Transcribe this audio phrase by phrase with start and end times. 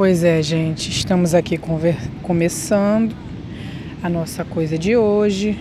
[0.00, 1.60] Pois é, gente, estamos aqui
[2.22, 3.14] começando
[4.02, 5.58] a nossa coisa de hoje.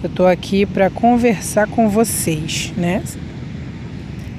[0.00, 3.02] Eu tô aqui para conversar com vocês, né?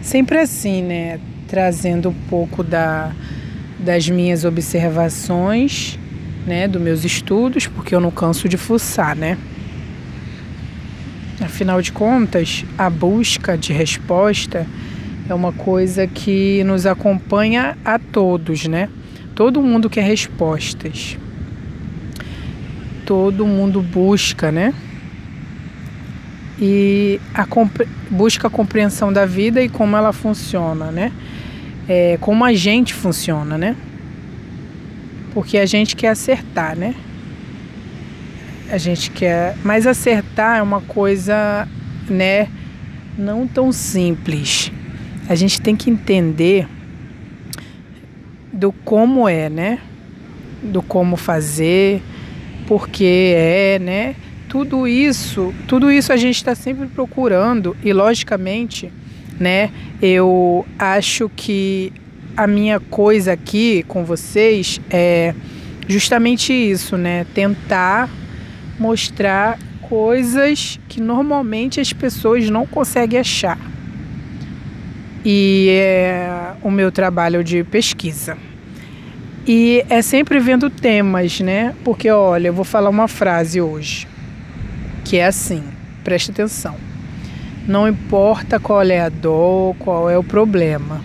[0.02, 1.20] Sempre assim, né?
[1.50, 3.12] Trazendo um pouco da,
[3.78, 5.99] das minhas observações,
[6.47, 6.65] né?
[6.65, 9.38] Dos meus estudos, porque eu não canso de fuçar, né?
[11.42, 14.65] Afinal de contas, a busca de resposta
[15.28, 18.88] é uma coisa que nos acompanha a todos, né?
[19.36, 21.17] Todo mundo quer respostas.
[23.05, 24.73] Todo mundo busca, né?
[26.58, 27.45] E a
[28.09, 31.11] busca a compreensão da vida e como ela funciona, né?
[31.88, 33.75] É, como a gente funciona, né?
[35.34, 36.95] Porque a gente quer acertar, né?
[38.72, 39.58] A gente quer.
[39.66, 41.67] Mas acertar é uma coisa,
[42.09, 42.47] né?
[43.17, 44.72] Não tão simples.
[45.27, 46.67] A gente tem que entender
[48.55, 49.80] do como é, né?
[50.64, 52.02] Do como fazer,
[52.66, 54.16] porque é, né?
[54.47, 58.92] Tudo isso, tudo isso a gente está sempre procurando e logicamente,
[59.38, 59.70] né?
[60.02, 61.92] Eu acho que
[62.38, 65.36] a minha coisa aqui com vocês é
[65.88, 67.25] justamente isso, né?
[67.34, 68.09] Tentar
[68.80, 73.75] mostrar coisas que normalmente as pessoas não conseguem achar
[75.26, 78.38] e é o meu trabalho de pesquisa.
[79.48, 81.73] E é sempre vendo temas, né?
[81.84, 84.08] Porque olha, eu vou falar uma frase hoje
[85.03, 85.64] que é assim,
[86.03, 86.76] preste atenção.
[87.68, 91.02] Não importa qual é a dor, qual é o problema.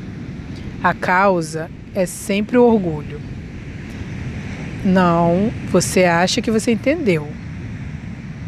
[0.83, 3.21] A causa é sempre o orgulho.
[4.85, 7.29] Não, você acha que você entendeu.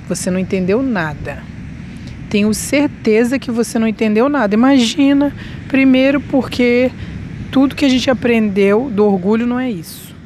[0.08, 1.51] Você não entendeu nada
[2.32, 4.54] tenho certeza que você não entendeu nada.
[4.54, 5.36] Imagina,
[5.68, 6.90] primeiro porque
[7.50, 10.16] tudo que a gente aprendeu do orgulho não é isso.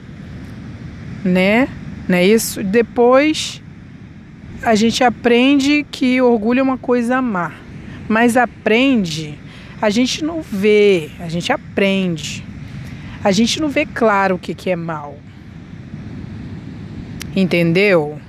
[1.24, 1.68] Né?
[2.08, 2.62] Não é isso?
[2.62, 3.60] Depois
[4.62, 7.50] a gente aprende que orgulho é uma coisa má.
[8.08, 9.36] Mas aprende,
[9.82, 12.44] a gente não vê, a gente aprende.
[13.24, 15.18] A gente não vê claro o que, que é mal.
[17.34, 18.20] Entendeu?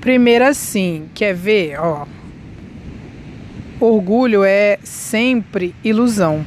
[0.00, 1.78] Primeiro assim, quer ver?
[1.78, 2.06] Ó,
[3.80, 6.44] Orgulho é sempre ilusão.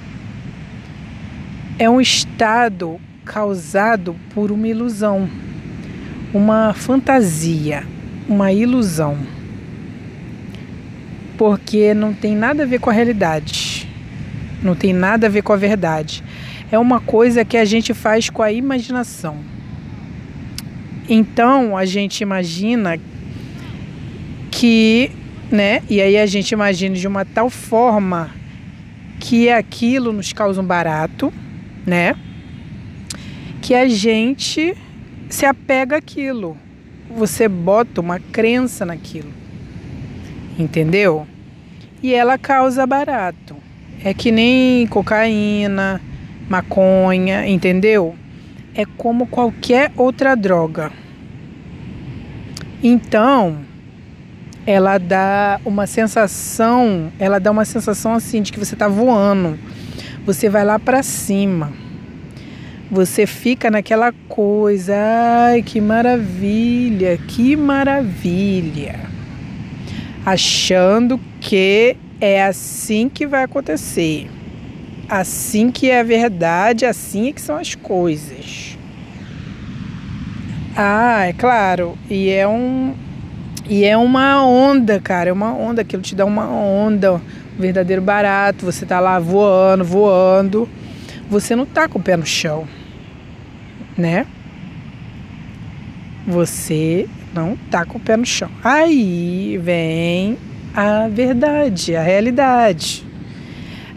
[1.80, 5.30] É um estado causado por uma ilusão,
[6.34, 7.86] uma fantasia,
[8.28, 9.18] uma ilusão.
[11.38, 13.88] Porque não tem nada a ver com a realidade,
[14.62, 16.22] não tem nada a ver com a verdade.
[16.70, 19.38] É uma coisa que a gente faz com a imaginação.
[21.08, 23.00] Então a gente imagina
[24.52, 25.12] que
[25.52, 25.84] né?
[25.90, 28.32] E aí a gente imagina de uma tal forma
[29.20, 31.32] que aquilo nos causa um barato,
[31.86, 32.16] né?
[33.62, 34.76] Que a gente
[35.30, 36.58] se apega àquilo.
[37.16, 39.32] Você bota uma crença naquilo.
[40.58, 41.28] Entendeu?
[42.02, 43.56] E ela causa barato.
[44.04, 46.02] É que nem cocaína,
[46.50, 48.16] maconha, entendeu?
[48.74, 50.92] É como qualquer outra droga.
[52.82, 53.60] Então,
[54.66, 59.58] ela dá uma sensação, ela dá uma sensação assim de que você está voando.
[60.26, 61.72] Você vai lá para cima.
[62.92, 69.00] Você fica naquela coisa, ai, que maravilha, que maravilha.
[70.26, 74.30] Achando que é assim que vai acontecer.
[75.10, 78.78] Assim que é a verdade, assim é que são as coisas.
[80.76, 82.94] Ah, é claro, e é um
[83.72, 87.22] e é uma onda, cara, é uma onda, aquilo te dá uma onda, um
[87.58, 88.66] verdadeiro barato.
[88.66, 90.68] Você tá lá voando, voando.
[91.30, 92.68] Você não tá com o pé no chão,
[93.98, 94.28] né?
[96.28, 98.52] Você não tá com o pé no chão.
[98.62, 100.38] Aí vem
[100.76, 103.06] a verdade, a realidade.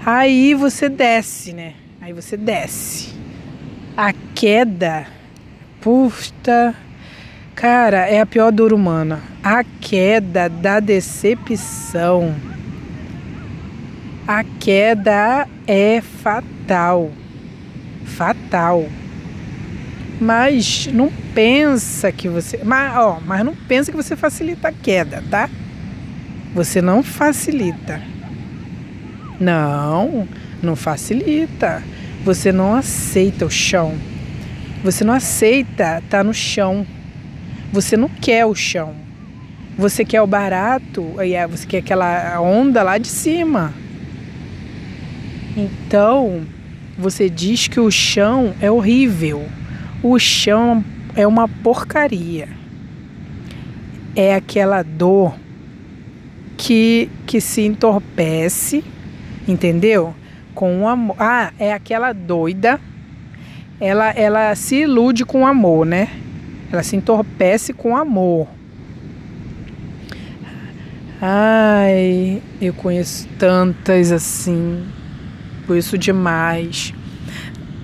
[0.06, 1.72] Aí você desce, né?
[2.00, 3.12] Aí você desce.
[3.96, 5.04] A queda,
[5.80, 6.76] puta,
[7.54, 9.22] Cara, é a pior dor humana.
[9.42, 12.34] A queda da decepção.
[14.26, 17.12] A queda é fatal.
[18.04, 18.86] Fatal.
[20.20, 22.60] Mas não pensa que você.
[22.64, 25.48] Mas, ó, mas não pensa que você facilita a queda, tá?
[26.54, 28.00] Você não facilita.
[29.38, 30.26] Não,
[30.62, 31.82] não facilita.
[32.24, 33.94] Você não aceita o chão.
[34.82, 36.86] Você não aceita estar tá no chão.
[37.72, 38.94] Você não quer o chão.
[39.76, 43.72] Você quer o barato, aí você quer aquela onda lá de cima.
[45.56, 46.42] Então,
[46.96, 49.46] você diz que o chão é horrível.
[50.02, 50.84] O chão
[51.16, 52.48] é uma porcaria.
[54.14, 55.34] É aquela dor
[56.56, 58.84] que, que se entorpece,
[59.46, 60.14] entendeu?
[60.54, 61.16] Com o amor.
[61.18, 62.80] Ah, é aquela doida.
[63.80, 66.08] Ela, ela se ilude com amor, né?
[66.72, 68.48] Ela se entorpece com amor.
[71.20, 74.84] Ai, eu conheço tantas assim.
[75.66, 76.92] Conheço demais.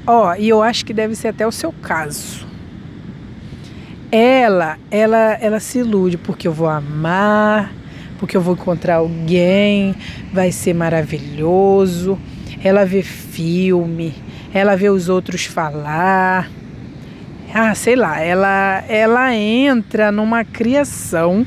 [0.07, 2.47] Ó, e eu acho que deve ser até o seu caso.
[4.13, 7.73] Ela, ela, ela se ilude porque eu vou amar,
[8.19, 9.95] porque eu vou encontrar alguém,
[10.33, 12.19] vai ser maravilhoso.
[12.63, 14.13] Ela vê filme,
[14.53, 16.51] ela vê os outros falar.
[17.53, 21.45] Ah, sei lá, ela ela entra numa criação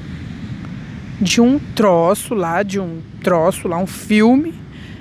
[1.20, 4.54] de um troço lá, de um troço lá, um filme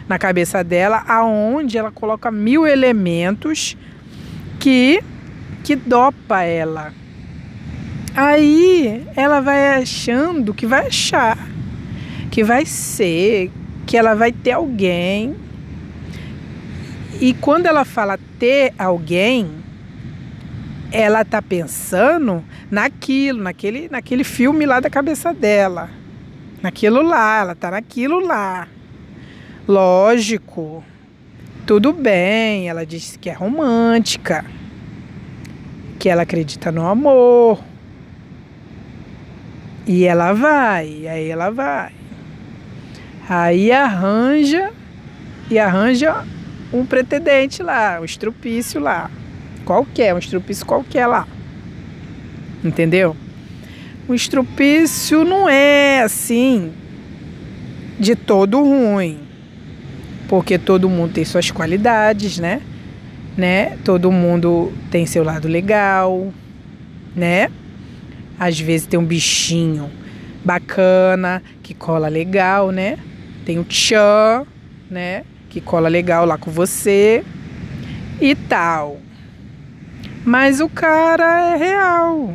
[0.09, 3.77] na cabeça dela, aonde ela coloca mil elementos
[4.61, 5.03] que
[5.65, 6.93] que dopa ela.
[8.15, 11.37] Aí ela vai achando que vai achar,
[12.31, 13.51] que vai ser,
[13.87, 15.35] que ela vai ter alguém.
[17.21, 19.62] E quando ela fala ter alguém,
[20.93, 25.89] ela tá pensando naquilo, naquele, naquele filme lá da cabeça dela.
[26.63, 28.69] Naquilo lá, ela tá naquilo lá.
[29.67, 30.85] Lógico,
[31.67, 34.45] tudo bem, ela disse que é romântica,
[35.99, 37.59] que ela acredita no amor.
[39.87, 41.93] E ela vai, aí ela vai.
[43.29, 44.71] Aí arranja
[45.51, 46.25] e arranja
[46.73, 49.11] um pretendente lá, um estrupício lá.
[49.65, 51.27] Qualquer, um estrupício qualquer lá.
[52.65, 53.17] Entendeu?
[54.09, 56.73] O estrupício não é assim
[57.99, 59.33] de todo ruim
[60.33, 62.63] porque todo mundo tem suas qualidades, né?
[63.37, 63.77] Né?
[63.85, 66.33] Todo mundo tem seu lado legal,
[67.15, 67.51] né?
[68.41, 69.91] Às vezes tem um bichinho
[70.43, 72.99] bacana que cola legal, né?
[73.45, 74.47] Tem o tchan,
[74.91, 75.25] né?
[75.51, 77.23] Que cola legal lá com você
[78.19, 79.01] e tal.
[80.25, 82.35] Mas o cara é real,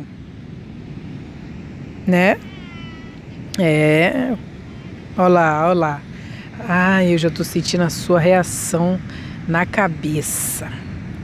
[2.06, 2.38] né?
[3.58, 4.34] É.
[5.16, 6.00] Olha lá, olha lá.
[6.68, 9.00] Ai, eu já tô sentindo a sua reação
[9.48, 10.70] na cabeça.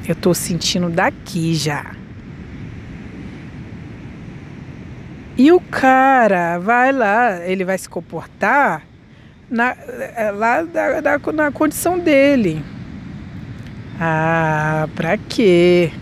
[0.09, 1.95] Eu tô sentindo daqui já.
[5.37, 8.83] E o cara vai lá, ele vai se comportar
[9.51, 9.77] na,
[10.17, 12.65] eh, lá da, da, na condição dele.
[14.01, 15.93] Ah, pra quê?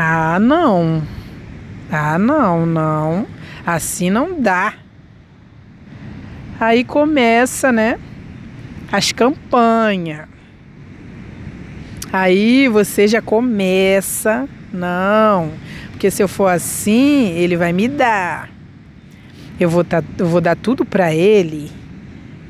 [0.00, 1.02] Ah, não.
[1.90, 3.26] Ah, não, não.
[3.66, 4.74] Assim não dá.
[6.60, 7.98] Aí começa, né?
[8.92, 10.28] As campanhas.
[12.12, 15.52] Aí você já começa, não,
[15.90, 18.48] porque se eu for assim, ele vai me dar.
[19.60, 21.70] Eu vou, tá, eu vou dar tudo para ele,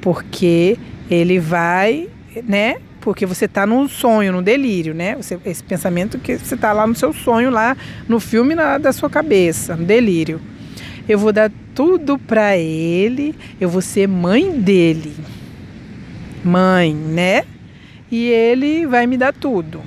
[0.00, 0.79] porque
[1.11, 2.09] ele vai,
[2.45, 2.77] né?
[3.09, 5.17] Porque você tá num sonho, no delírio, né?
[5.17, 7.75] Você, esse pensamento que você tá lá no seu sonho, lá
[8.07, 10.39] no filme na, da sua cabeça, no delírio.
[11.09, 15.15] Eu vou dar tudo para ele, eu vou ser mãe dele.
[16.45, 17.45] Mãe, né?
[18.11, 19.81] E ele vai me dar tudo.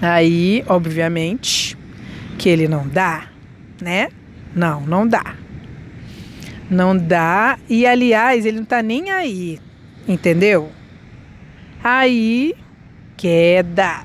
[0.00, 1.76] Aí, obviamente,
[2.38, 3.24] que ele não dá,
[3.82, 4.10] né?
[4.54, 5.34] Não, não dá.
[6.70, 7.58] Não dá.
[7.68, 9.58] E aliás, ele não tá nem aí,
[10.06, 10.77] entendeu?
[11.82, 12.54] Aí,
[13.16, 14.04] queda.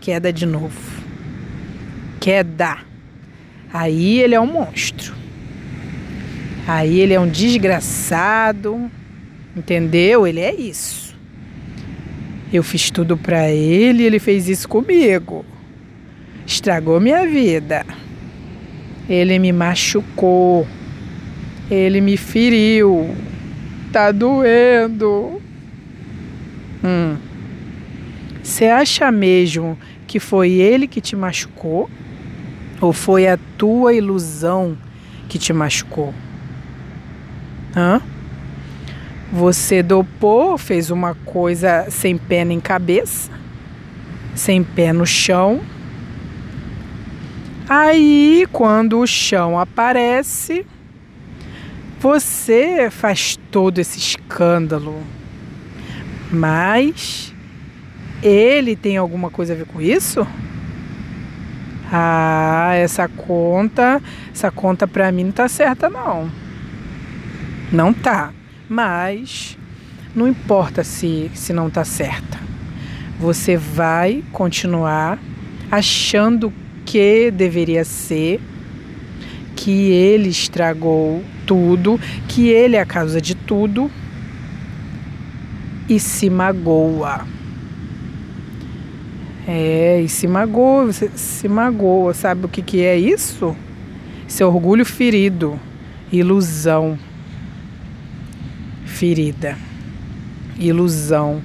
[0.00, 0.78] Queda de novo.
[2.20, 2.78] Queda.
[3.72, 5.14] Aí ele é um monstro.
[6.66, 8.90] Aí ele é um desgraçado,
[9.56, 10.26] entendeu?
[10.26, 11.16] Ele é isso.
[12.52, 15.44] Eu fiz tudo para ele, ele fez isso comigo.
[16.46, 17.84] Estragou minha vida.
[19.08, 20.66] Ele me machucou.
[21.70, 23.14] Ele me feriu.
[23.92, 25.42] Tá doendo.
[26.82, 27.16] Hum.
[28.42, 31.90] Você acha mesmo que foi ele que te machucou?
[32.80, 34.76] Ou foi a tua ilusão
[35.28, 36.14] que te machucou?
[37.76, 38.00] Hã?
[39.30, 43.30] Você dopou, fez uma coisa sem pé nem cabeça,
[44.34, 45.60] sem pé no chão.
[47.68, 50.64] Aí, quando o chão aparece,
[52.00, 55.02] você faz todo esse escândalo.
[56.30, 57.34] Mas
[58.22, 60.26] ele tem alguma coisa a ver com isso?
[61.90, 66.30] Ah, essa conta, essa conta para mim não tá certa não.
[67.72, 68.32] Não tá.
[68.68, 69.56] Mas
[70.14, 72.38] não importa se, se não tá certa.
[73.18, 75.18] você vai continuar
[75.70, 76.52] achando
[76.84, 78.40] que deveria ser,
[79.56, 83.90] que ele estragou tudo, que ele é a causa de tudo
[85.88, 87.26] e se magoa.
[89.46, 93.56] É, e se magoa, você se magoa, sabe o que, que é isso?
[94.26, 95.58] Seu orgulho ferido,
[96.12, 96.98] ilusão
[98.84, 99.56] ferida,
[100.58, 101.40] ilusão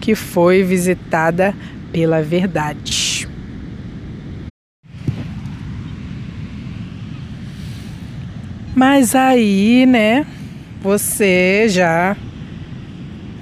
[0.00, 1.54] que foi visitada
[1.90, 3.26] pela verdade.
[8.76, 10.26] Mas aí, né,
[10.82, 12.14] você já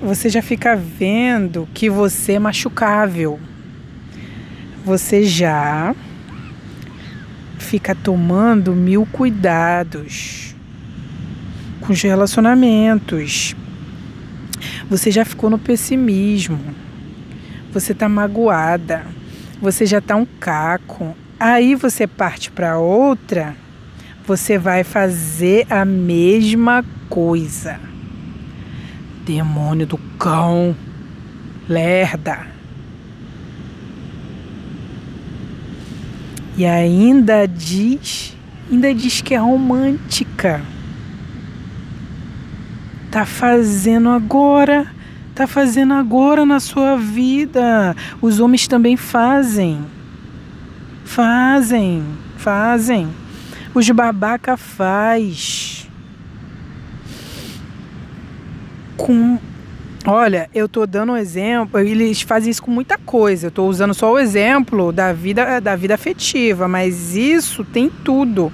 [0.01, 3.41] você já fica vendo que você é machucável.
[4.85, 5.95] Você já
[7.59, 10.55] fica tomando mil cuidados
[11.81, 13.57] com os relacionamentos.
[14.89, 16.61] Você já ficou no pessimismo.
[17.73, 19.05] Você tá magoada.
[19.61, 21.17] Você já tá um caco.
[21.41, 23.55] Aí você parte para outra,
[24.27, 27.86] você vai fazer a mesma coisa.
[29.27, 30.75] Demônio do cão.
[31.69, 32.47] Lerda.
[36.57, 38.37] E ainda diz,
[38.71, 40.63] ainda diz que é romântica.
[43.11, 44.87] Tá fazendo agora,
[45.35, 47.97] tá fazendo agora na sua vida.
[48.23, 49.85] Os homens também fazem.
[51.05, 52.05] Fazem,
[52.37, 53.09] fazem.
[53.75, 55.86] Os babaca faz.
[58.97, 59.39] Com.
[60.07, 63.49] Olha, eu tô dando um exemplo, eles fazem isso com muita coisa.
[63.49, 68.53] Eu tô usando só o exemplo da vida da vida afetiva, mas isso tem tudo.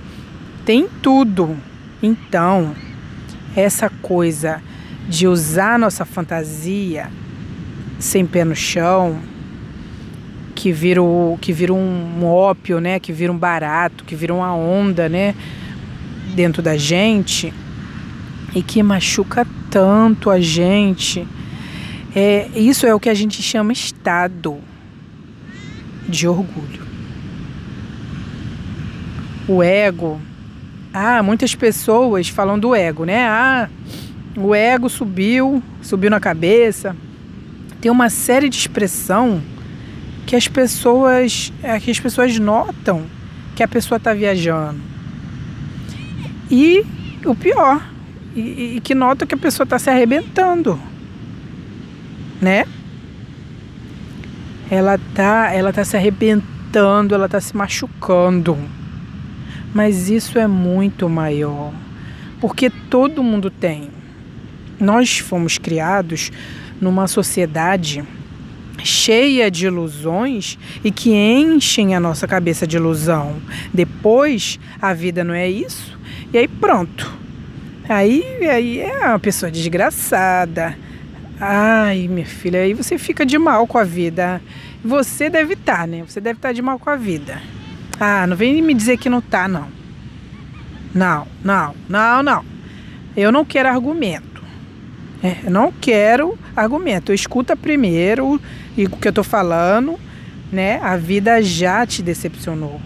[0.64, 1.56] Tem tudo.
[2.02, 2.74] Então,
[3.54, 4.62] essa coisa
[5.08, 7.10] de usar nossa fantasia
[7.98, 9.20] sem pé no chão,
[10.54, 12.98] que vira, o, que vira um, ópio, né?
[12.98, 15.34] Que vira um barato, que vira uma onda, né?
[16.34, 17.52] Dentro da gente
[18.54, 21.26] e que machuca tanto a gente.
[22.14, 24.58] É, isso é o que a gente chama estado
[26.06, 26.82] de orgulho.
[29.48, 30.20] O ego.
[30.92, 33.26] Ah, muitas pessoas falam do ego, né?
[33.26, 33.70] Ah,
[34.36, 36.94] o ego subiu, subiu na cabeça.
[37.80, 39.42] Tem uma série de expressão
[40.26, 43.06] que as pessoas, é, que as pessoas notam
[43.56, 44.80] que a pessoa está viajando.
[46.50, 46.84] E
[47.24, 47.91] o pior,
[48.34, 50.80] e, e que nota que a pessoa está se arrebentando,
[52.40, 52.64] né?
[54.70, 58.56] Ela tá, ela tá se arrebentando, ela tá se machucando.
[59.74, 61.72] Mas isso é muito maior,
[62.40, 63.90] porque todo mundo tem.
[64.80, 66.30] Nós fomos criados
[66.80, 68.04] numa sociedade
[68.84, 73.36] cheia de ilusões e que enchem a nossa cabeça de ilusão.
[73.72, 75.98] Depois, a vida não é isso,
[76.32, 77.21] e aí pronto.
[77.88, 80.76] Aí, aí é uma pessoa desgraçada.
[81.40, 84.40] Ai, minha filha, aí você fica de mal com a vida.
[84.84, 86.04] Você deve estar, tá, né?
[86.06, 87.40] Você deve estar tá de mal com a vida.
[87.98, 89.68] Ah, não vem me dizer que não tá, não.
[90.94, 92.44] Não, não, não, não.
[93.16, 94.42] Eu não quero argumento.
[95.22, 97.12] É, eu não quero argumento.
[97.12, 98.40] Escuta primeiro
[98.76, 99.98] o que eu tô falando,
[100.50, 100.80] né?
[100.82, 102.80] A vida já te decepcionou.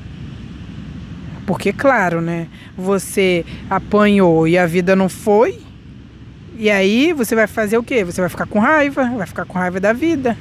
[1.47, 2.49] Porque, claro, né?
[2.76, 5.61] Você apanhou e a vida não foi.
[6.59, 8.05] E aí você vai fazer o quê?
[8.05, 10.37] Você vai ficar com raiva, vai ficar com raiva da vida.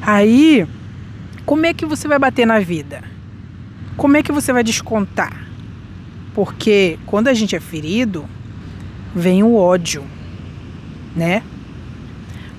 [0.00, 0.66] Aí,
[1.44, 3.02] como é que você vai bater na vida?
[3.96, 5.46] Como é que você vai descontar?
[6.34, 8.26] Porque quando a gente é ferido,
[9.14, 10.04] vem o ódio,
[11.16, 11.42] né?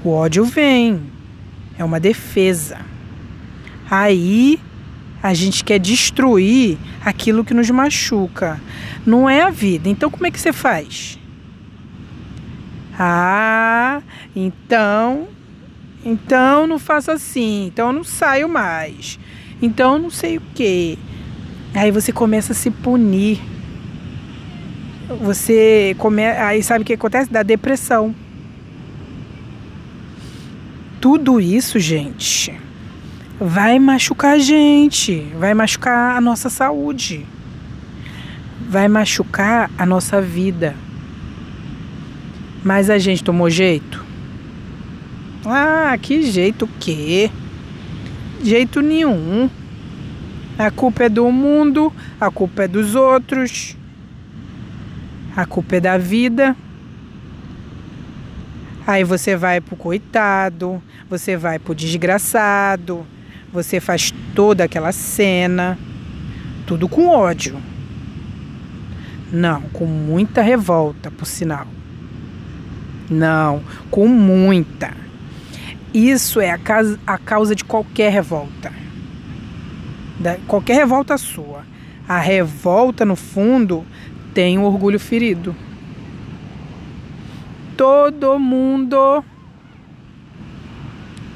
[0.04, 1.04] O ódio vem,
[1.78, 2.80] é uma defesa.
[3.90, 4.60] Aí
[5.22, 8.60] a gente quer destruir aquilo que nos machuca.
[9.06, 9.90] Não é a vida.
[9.90, 11.18] Então, como é que você faz?
[12.98, 14.02] Ah,
[14.36, 15.28] então.
[16.06, 17.68] Então não faço assim.
[17.68, 19.20] Então não saio mais.
[19.62, 20.98] Então não sei o que.
[21.74, 23.40] Aí você começa a se punir.
[25.22, 26.26] Você come...
[26.26, 27.32] aí sabe o que acontece?
[27.32, 28.14] Da depressão.
[31.00, 32.67] Tudo isso, gente
[33.39, 37.25] vai machucar a gente, vai machucar a nossa saúde,
[38.67, 40.75] vai machucar a nossa vida.
[42.63, 44.03] Mas a gente tomou jeito?
[45.46, 47.32] Ah, que jeito o quê?
[48.44, 49.50] Jeito nenhum.
[50.58, 53.77] A culpa é do mundo, a culpa é dos outros,
[55.36, 56.56] a culpa é da vida.
[58.86, 63.06] Aí você vai pro coitado, você vai pro desgraçado,
[63.51, 65.77] você faz toda aquela cena,
[66.66, 67.58] tudo com ódio.
[69.32, 71.68] Não, com muita revolta, por sinal.
[73.10, 74.94] Não, com muita.
[75.94, 78.72] Isso é a causa, a causa de qualquer revolta.
[80.20, 81.63] Da, qualquer revolta sua.
[82.08, 83.86] A revolta, no fundo,
[84.34, 85.56] tem o orgulho ferido.
[87.75, 89.24] Todo mundo.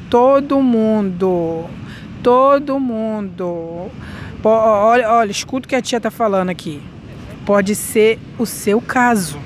[0.10, 1.66] Todo mundo.
[2.24, 3.90] Todo mundo.
[4.44, 6.82] Olha, olha, escuta o que a tia tá falando aqui.
[7.46, 9.40] Pode ser o seu caso.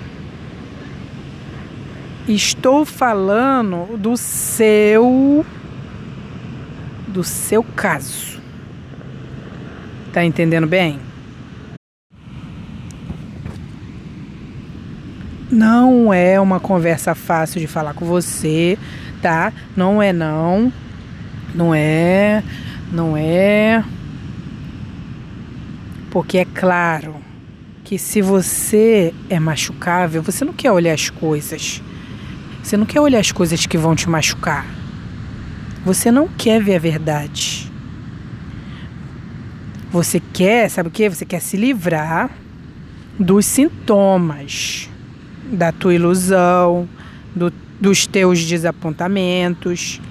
[2.28, 5.46] Estou falando do seu
[7.08, 8.42] do seu caso.
[10.12, 11.00] Tá entendendo bem?
[15.52, 18.78] Não é uma conversa fácil de falar com você,
[19.22, 19.54] tá?
[19.76, 20.74] Não é não.
[21.56, 22.44] Não é.
[22.92, 23.84] Não é.
[26.12, 27.16] Porque é claro
[27.84, 31.82] que se você é machucável, você não quer olhar as coisas
[32.66, 34.66] você não quer olhar as coisas que vão te machucar.
[35.86, 37.72] Você não quer ver a verdade.
[39.92, 41.08] Você quer, sabe o que?
[41.08, 42.28] Você quer se livrar
[43.20, 44.90] dos sintomas
[45.52, 46.90] da tua ilusão,
[47.36, 50.02] do, dos teus desapontamentos,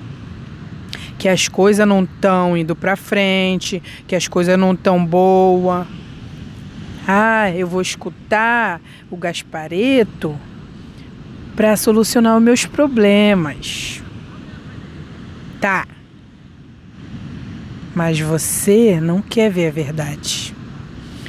[1.19, 5.87] que as coisas não estão indo para frente, que as coisas não estão boa.
[7.07, 8.81] Ah, eu vou escutar
[9.11, 10.39] o Gaspareto
[11.55, 14.03] para solucionar os meus problemas.
[15.61, 15.87] Tá.
[17.95, 20.55] Mas você não quer ver a verdade.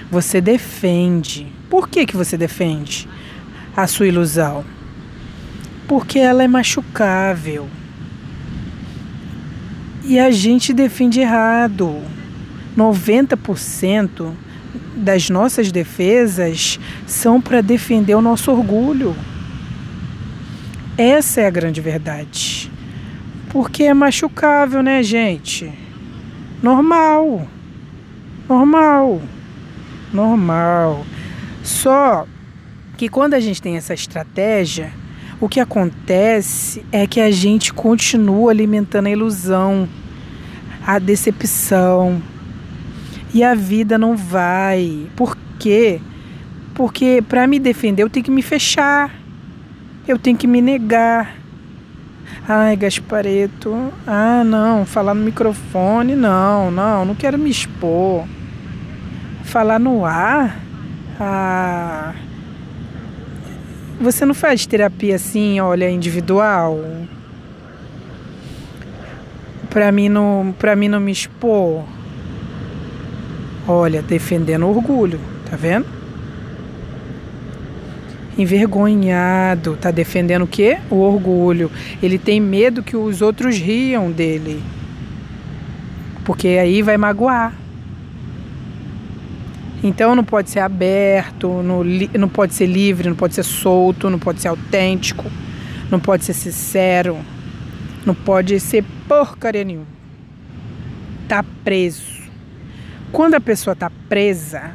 [0.10, 1.48] Você defende.
[1.70, 3.08] Por que, que você defende
[3.76, 4.66] a sua ilusão?
[5.88, 7.70] Porque ela é machucável.
[10.08, 12.02] E a gente defende errado.
[12.78, 14.32] 90%
[14.96, 19.16] das nossas defesas são para defender o nosso orgulho.
[20.98, 22.72] Essa é a grande verdade.
[23.50, 25.74] Porque é machucável, né, gente?
[26.62, 27.48] Normal.
[28.48, 29.22] Normal.
[30.14, 31.06] Normal.
[31.64, 32.28] Só
[32.96, 34.94] que quando a gente tem essa estratégia,
[35.40, 39.88] o que acontece é que a gente continua alimentando a ilusão,
[40.86, 42.22] a decepção.
[43.34, 45.08] E a vida não vai.
[45.16, 46.00] Por quê?
[46.74, 49.14] Porque para me defender eu tenho que me fechar.
[50.08, 51.36] Eu tenho que me negar.
[52.48, 53.92] Ai, Gaspareto.
[54.08, 54.86] Ah, não.
[54.86, 57.04] Falar no microfone, não, não.
[57.04, 58.26] Não quero me expor.
[59.44, 60.60] Falar no ar?
[61.20, 62.14] Ah.
[64.00, 66.80] Você não faz terapia assim, olha, individual?
[69.70, 71.84] Pra mim não, pra mim não me expor.
[73.68, 75.96] Olha, defendendo orgulho, tá vendo?
[78.38, 80.78] envergonhado, tá defendendo o quê?
[80.90, 81.72] O orgulho.
[82.02, 84.62] Ele tem medo que os outros riam dele.
[86.24, 87.54] Porque aí vai magoar.
[89.86, 91.84] Então não pode ser aberto, não,
[92.20, 95.24] não pode ser livre, não pode ser solto, não pode ser autêntico,
[95.92, 97.20] não pode ser sincero,
[98.04, 99.86] não pode ser porcaria nenhuma.
[101.28, 102.24] Tá preso.
[103.12, 104.72] Quando a pessoa tá presa,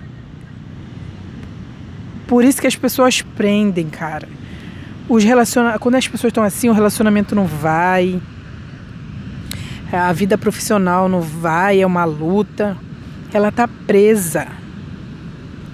[2.28, 4.28] por isso que as pessoas prendem, cara.
[5.08, 5.76] Os relaciona...
[5.80, 8.22] Quando as pessoas estão assim, o relacionamento não vai.
[9.92, 12.76] A vida profissional não vai, é uma luta.
[13.34, 14.59] Ela tá presa.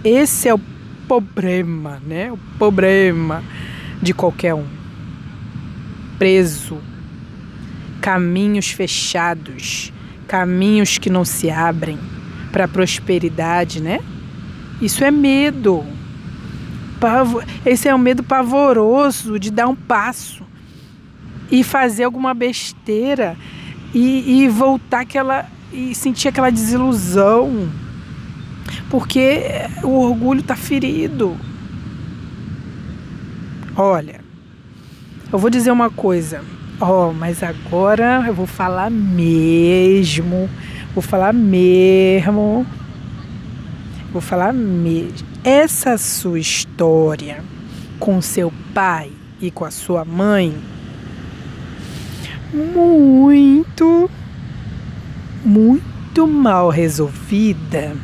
[0.07, 0.61] Esse é o
[1.09, 2.31] problema, né?
[2.31, 3.43] O problema
[4.01, 4.65] de qualquer um.
[6.17, 6.79] Preso.
[8.01, 9.93] Caminhos fechados,
[10.29, 11.99] caminhos que não se abrem
[12.53, 13.99] para a prosperidade, né?
[14.81, 15.85] Isso é medo.
[17.65, 20.45] Esse é o um medo pavoroso de dar um passo
[21.51, 23.37] e fazer alguma besteira
[23.93, 27.69] e, e voltar aquela e sentir aquela desilusão
[28.97, 29.43] porque
[29.83, 31.37] o orgulho está ferido.
[33.77, 34.23] Olha,
[35.31, 36.41] eu vou dizer uma coisa.
[36.81, 40.49] Ó, oh, mas agora eu vou falar mesmo.
[40.95, 42.67] Vou falar mesmo.
[44.15, 47.45] Vou falar mesmo essa sua história
[48.01, 50.55] com seu pai e com a sua mãe
[52.51, 54.11] muito,
[55.45, 57.95] muito mal resolvida,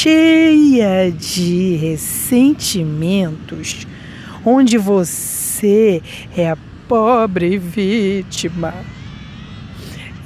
[0.00, 3.84] cheia de ressentimentos,
[4.44, 6.00] onde você
[6.36, 8.72] é a pobre vítima.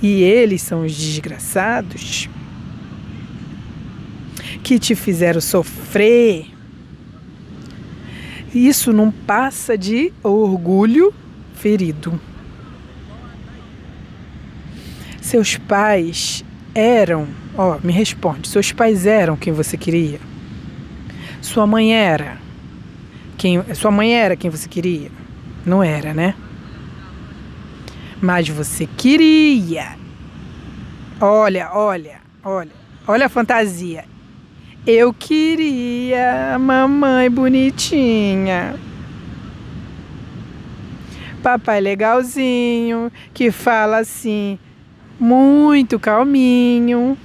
[0.02, 2.28] E eles são os desgraçados
[4.62, 6.50] que te fizeram sofrer.
[8.54, 11.14] Isso não passa de orgulho
[11.54, 12.20] ferido.
[15.18, 17.26] Seus pais eram,
[17.57, 20.21] ó, me responde, seus pais eram quem você queria?
[21.41, 22.38] Sua mãe era
[23.43, 25.11] quem, sua mãe era quem você queria?
[25.67, 26.37] Não era, né?
[28.21, 29.97] Mas você queria.
[31.21, 32.71] Olha, olha, olha.
[33.05, 34.05] Olha a fantasia.
[34.87, 38.77] Eu queria mamãe bonitinha.
[41.43, 44.57] Papai legalzinho, que fala assim,
[45.19, 47.19] muito calminho.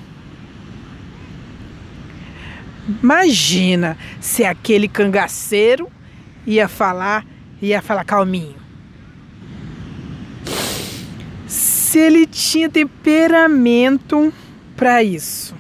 [3.03, 5.89] Imagina se aquele cangaceiro
[6.45, 7.25] ia falar,
[7.61, 8.55] ia falar calminho.
[11.47, 14.33] Se ele tinha temperamento
[14.75, 15.55] para isso.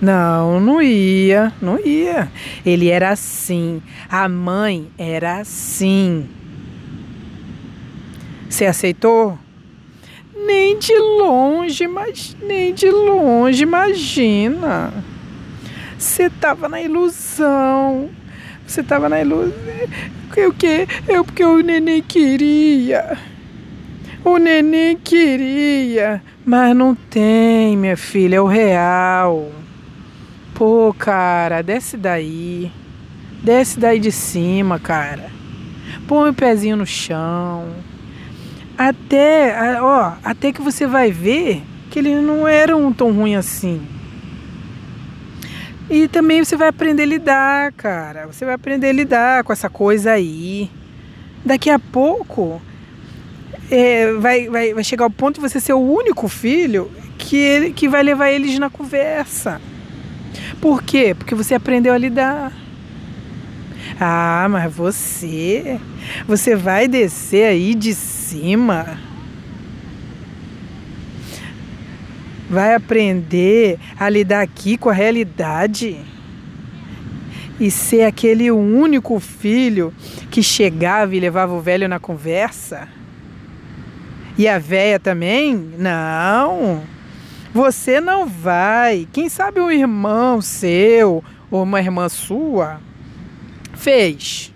[0.00, 2.30] Não, não ia, não ia.
[2.66, 3.80] Ele era assim.
[4.08, 6.28] A mãe era assim.
[8.48, 9.38] Você aceitou?
[10.34, 14.92] Nem de longe, mas nem de longe, imagina.
[16.04, 18.10] Você tava na ilusão.
[18.66, 19.54] Você tava na ilusão.
[20.46, 20.86] O que?
[21.08, 23.16] Eu porque o neném queria.
[24.22, 26.22] O neném queria.
[26.44, 29.50] Mas não tem, minha filha, é o real.
[30.54, 32.70] Pô, cara, desce daí.
[33.42, 35.30] Desce daí de cima, cara.
[36.06, 37.70] Põe o pezinho no chão.
[38.76, 43.80] Até, ó, até que você vai ver que ele não era um tão ruim assim.
[45.88, 48.26] E também você vai aprender a lidar, cara.
[48.26, 50.70] Você vai aprender a lidar com essa coisa aí.
[51.44, 52.60] Daqui a pouco
[53.70, 57.72] é, vai, vai, vai chegar o ponto de você ser o único filho que, ele,
[57.72, 59.60] que vai levar eles na conversa.
[60.60, 61.14] Por quê?
[61.16, 62.50] Porque você aprendeu a lidar.
[64.00, 65.78] Ah, mas você,
[66.26, 68.98] você vai descer aí de cima
[72.48, 75.98] vai aprender a lidar aqui com a realidade
[77.58, 79.92] e ser aquele único filho
[80.30, 82.88] que chegava e levava o velho na conversa?
[84.36, 85.54] E a véia também?
[85.78, 86.82] Não.
[87.52, 89.06] Você não vai.
[89.12, 92.80] Quem sabe um irmão seu ou uma irmã sua
[93.74, 94.52] fez.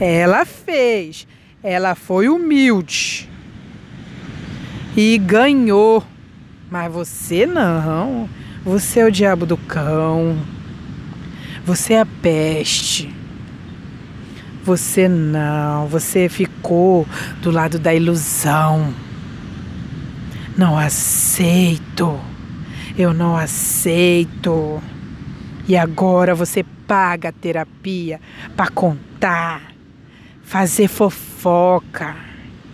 [0.00, 1.26] Ela fez.
[1.62, 3.30] Ela foi humilde
[4.96, 6.02] e ganhou.
[6.70, 8.28] Mas você não.
[8.64, 10.36] Você é o diabo do cão.
[11.64, 13.14] Você é a peste.
[14.64, 15.86] Você não.
[15.86, 17.06] Você ficou
[17.42, 18.92] do lado da ilusão.
[20.56, 22.18] Não aceito.
[22.98, 24.82] Eu não aceito.
[25.68, 28.20] E agora você paga a terapia
[28.56, 29.72] para contar,
[30.42, 32.14] fazer fofoca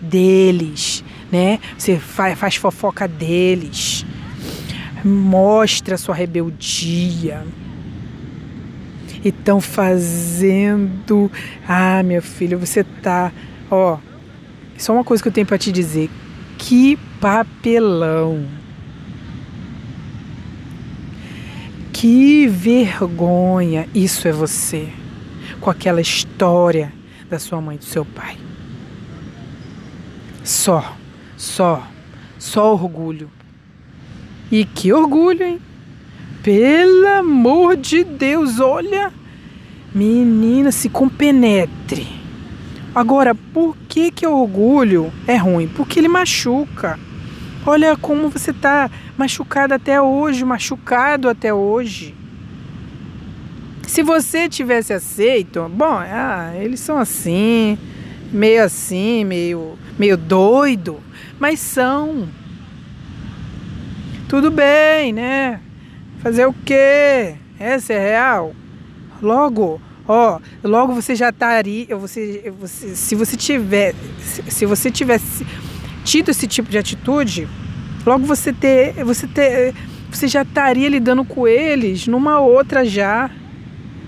[0.01, 1.02] deles,
[1.33, 1.59] né?
[1.79, 4.05] Você faz, fofoca deles,
[5.03, 7.45] mostra sua rebeldia.
[9.25, 11.31] E estão fazendo.
[11.67, 13.33] Ah, meu filho, você tá.
[13.71, 13.97] Ó,
[14.77, 16.11] só uma coisa que eu tenho para te dizer.
[16.59, 18.45] Que papelão.
[21.93, 23.89] Que vergonha.
[23.95, 24.89] Isso é você.
[25.61, 26.93] Com aquela história
[27.31, 28.37] da sua mãe e do seu pai.
[30.43, 30.97] Só.
[31.43, 31.83] Só,
[32.39, 33.29] só orgulho.
[34.49, 35.61] E que orgulho, hein?
[36.41, 39.13] Pelo amor de Deus, olha.
[39.93, 42.07] Menina, se compenetre.
[42.95, 45.67] Agora, por que que o orgulho é ruim?
[45.67, 46.97] Porque ele machuca.
[47.67, 52.15] Olha como você tá machucado até hoje, machucado até hoje.
[53.89, 57.77] Se você tivesse aceito, bom, ah, eles são assim,
[58.33, 61.01] meio assim, meio, meio doido
[61.43, 62.29] mas são.
[64.29, 65.59] Tudo bem, né?
[66.21, 67.35] Fazer o quê?
[67.59, 68.55] Essa é real.
[69.21, 75.45] Logo, ó, logo você já estaria, você, você, se você tiver, se você tivesse
[76.05, 77.49] tido esse tipo de atitude,
[78.07, 79.75] logo você ter, você ter,
[80.13, 83.29] você já estaria lidando com eles numa outra já.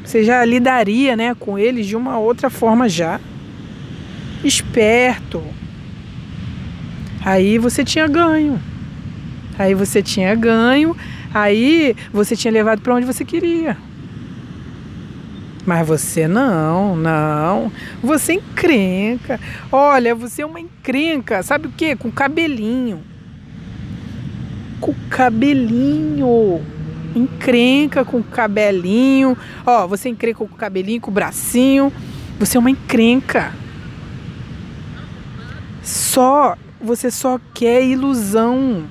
[0.05, 3.21] Você já lidaria, né, com eles de uma outra forma já.
[4.45, 5.43] Esperto.
[7.25, 8.61] Aí você tinha ganho.
[9.59, 10.97] Aí você tinha ganho,
[11.33, 13.77] aí você tinha levado para onde você queria.
[15.65, 17.73] Mas você não, não.
[18.03, 19.41] Você encrenca.
[19.73, 21.43] Olha, você é uma encrenca.
[21.43, 21.97] Sabe o que?
[21.97, 23.03] Com cabelinho.
[24.79, 26.61] Com cabelinho.
[27.15, 29.39] Encrenca com cabelinho.
[29.65, 31.91] Ó, você encrenca com o cabelinho, com o bracinho.
[32.39, 33.55] Você é uma encrenca.
[35.83, 38.85] Só, você só quer ilusão.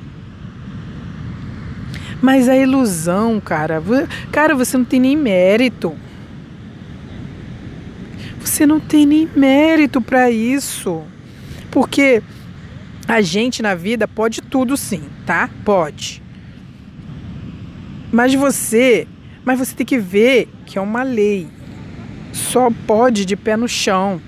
[2.22, 3.82] Mas a ilusão, cara,
[4.32, 5.96] cara, você não tem nem mérito.
[8.40, 11.04] Você não tem nem mérito para isso.
[11.70, 12.22] Porque
[13.08, 15.50] a gente na vida pode tudo sim, tá?
[15.66, 16.22] Pode.
[18.12, 19.08] Mas você,
[19.44, 21.48] mas você tem que ver que é uma lei.
[22.32, 24.22] Só pode de pé no chão.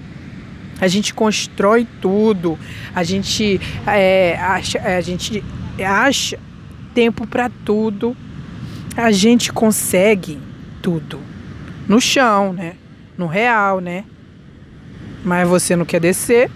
[0.80, 2.58] A gente constrói tudo.
[2.94, 5.44] A gente é, acha, a gente
[5.84, 6.40] acha
[6.94, 8.16] tempo para tudo.
[8.96, 10.40] A gente consegue
[10.82, 11.20] tudo
[11.88, 12.76] no chão, né?
[13.18, 14.04] No real, né?
[15.24, 16.50] Mas você não quer descer.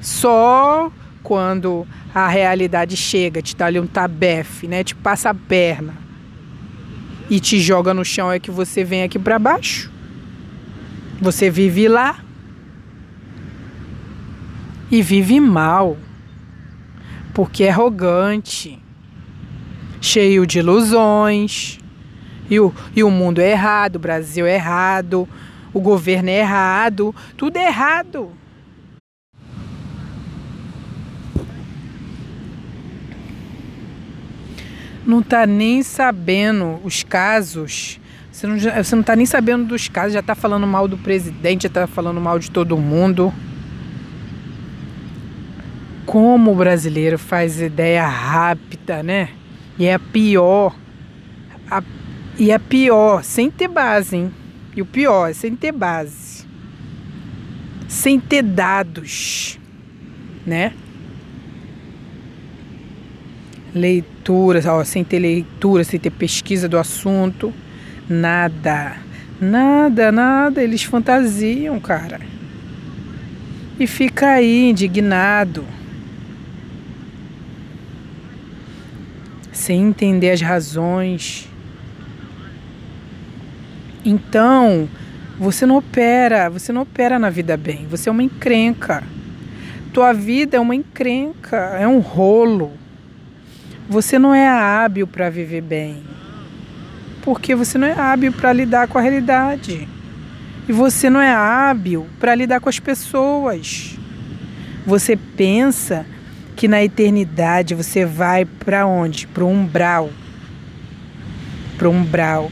[0.00, 0.90] Só
[1.22, 4.84] quando a realidade chega, te dá ali um tabefe, né?
[4.84, 6.04] Te passa a perna
[7.28, 9.90] e te joga no chão é que você vem aqui para baixo.
[11.20, 12.23] Você vive lá
[14.90, 15.96] e vive mal,
[17.32, 18.78] porque é arrogante
[20.04, 21.78] cheio de ilusões.
[22.50, 25.26] E o, e o mundo é errado, o Brasil é errado,
[25.72, 28.30] o governo é errado, tudo é errado.
[35.06, 37.98] Não tá nem sabendo os casos.
[38.30, 41.62] Você não, você não tá nem sabendo dos casos, já tá falando mal do presidente,
[41.62, 43.32] já tá falando mal de todo mundo.
[46.06, 49.30] Como o brasileiro faz ideia rápida, né?
[49.78, 50.76] E é a pior.
[51.70, 51.82] A,
[52.38, 54.32] e é pior, sem ter base, hein?
[54.76, 56.44] E o pior, é sem ter base.
[57.88, 59.58] Sem ter dados,
[60.46, 60.72] né?
[63.74, 67.52] Leitura, ó, sem ter leitura, sem ter pesquisa do assunto.
[68.08, 68.96] Nada.
[69.40, 70.62] Nada, nada.
[70.62, 72.20] Eles fantasiam, cara.
[73.78, 75.64] E fica aí indignado.
[79.54, 81.48] Sem entender as razões.
[84.04, 84.88] Então,
[85.38, 89.02] você não opera, você não opera na vida bem, você é uma encrenca.
[89.92, 92.72] Tua vida é uma encrenca, é um rolo.
[93.88, 96.02] Você não é hábil para viver bem.
[97.22, 99.88] Porque você não é hábil para lidar com a realidade.
[100.68, 103.96] E você não é hábil para lidar com as pessoas.
[104.84, 106.04] Você pensa
[106.56, 109.26] que na eternidade você vai para onde?
[109.26, 110.10] Para o umbral.
[111.76, 112.50] Para o umbral.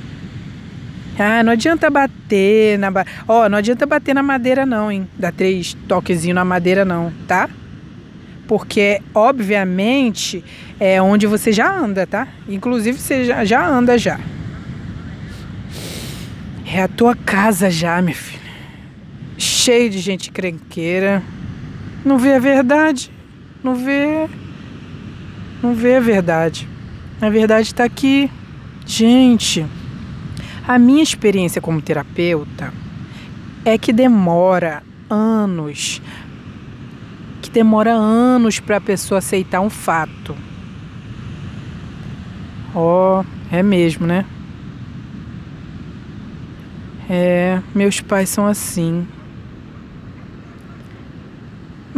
[1.18, 2.90] Ah, não adianta bater na.
[3.28, 5.06] Ó, oh, não adianta bater na madeira, não, hein?
[5.16, 7.48] Dá três toquezinhos na madeira, não, tá?
[8.48, 10.42] Porque, obviamente,
[10.80, 12.26] é onde você já anda, tá?
[12.48, 14.18] Inclusive, você já, já anda já.
[16.66, 18.40] É a tua casa já, minha filha.
[19.36, 21.22] Cheio de gente crenqueira.
[22.04, 23.12] Não vê a verdade
[23.62, 24.28] não vê
[25.62, 26.68] não vê a verdade.
[27.20, 28.28] A verdade está aqui.
[28.84, 29.64] Gente,
[30.66, 32.72] a minha experiência como terapeuta
[33.64, 36.02] é que demora anos,
[37.40, 40.34] que demora anos para a pessoa aceitar um fato.
[42.74, 44.24] Ó, oh, é mesmo, né?
[47.08, 49.06] É, meus pais são assim.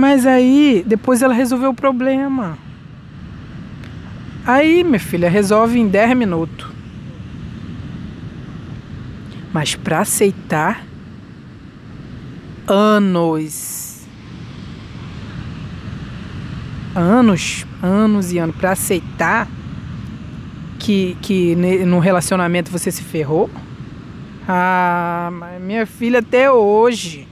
[0.04, 2.58] Mas aí, depois ela resolveu o problema.
[4.46, 6.68] Aí, minha filha, resolve em 10 minutos.
[9.50, 10.84] Mas para aceitar,
[12.66, 14.06] anos.
[16.94, 18.56] Anos, anos e anos.
[18.56, 19.48] Para aceitar
[20.80, 23.48] que, que no relacionamento você se ferrou.
[24.46, 25.30] Ah,
[25.62, 27.26] minha filha, até hoje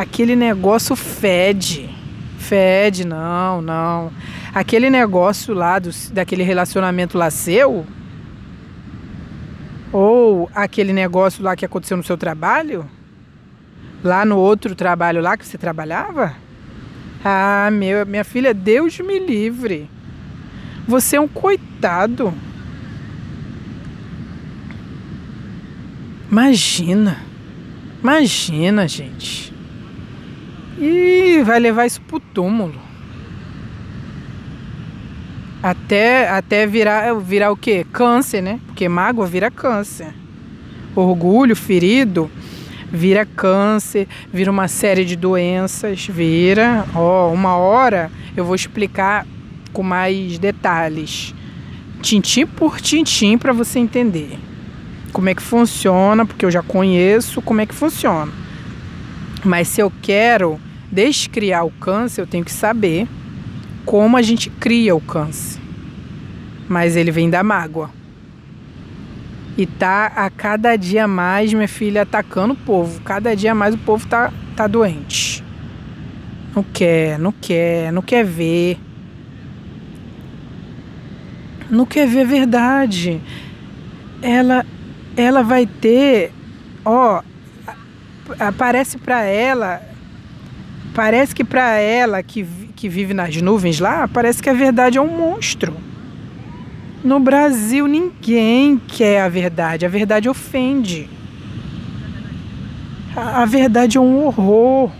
[0.00, 1.90] aquele negócio fede.
[2.38, 4.10] Fede, não, não.
[4.54, 7.86] Aquele negócio lá do, daquele relacionamento lá seu,
[9.92, 12.88] ou aquele negócio lá que aconteceu no seu trabalho,
[14.02, 16.34] lá no outro trabalho lá que você trabalhava,
[17.22, 19.88] ah, meu, minha filha, Deus me livre.
[20.88, 22.32] Você é um coitado.
[26.30, 27.18] Imagina.
[28.02, 29.49] Imagina, gente.
[30.80, 32.80] E vai levar isso pro túmulo.
[35.62, 37.84] Até, até virar, virar o quê?
[37.92, 38.58] Câncer, né?
[38.64, 40.14] Porque mágoa vira câncer.
[40.96, 42.30] orgulho ferido,
[42.90, 46.86] vira câncer, vira uma série de doenças, vira.
[46.94, 49.26] Ó, uma hora eu vou explicar
[49.74, 51.34] com mais detalhes,
[52.00, 54.38] tintim por tintim para você entender
[55.12, 58.32] como é que funciona, porque eu já conheço como é que funciona.
[59.44, 60.58] Mas se eu quero
[60.90, 63.06] descriar o câncer, eu tenho que saber
[63.84, 65.60] como a gente cria o câncer.
[66.68, 67.90] Mas ele vem da mágoa.
[69.56, 73.00] E tá a cada dia mais, minha filha, atacando o povo.
[73.02, 75.44] Cada dia mais o povo tá, tá doente.
[76.54, 78.78] Não quer, não quer, não quer ver.
[81.68, 83.20] Não quer ver a verdade.
[84.22, 84.64] Ela,
[85.16, 86.32] ela vai ter,
[86.84, 87.22] ó,
[88.38, 89.82] aparece para ela,
[90.94, 95.00] parece que para ela que, que vive nas nuvens lá, parece que a verdade é
[95.00, 95.76] um monstro.
[97.02, 101.08] No Brasil ninguém quer a verdade, a verdade ofende.
[103.16, 104.90] A, a verdade é um horror.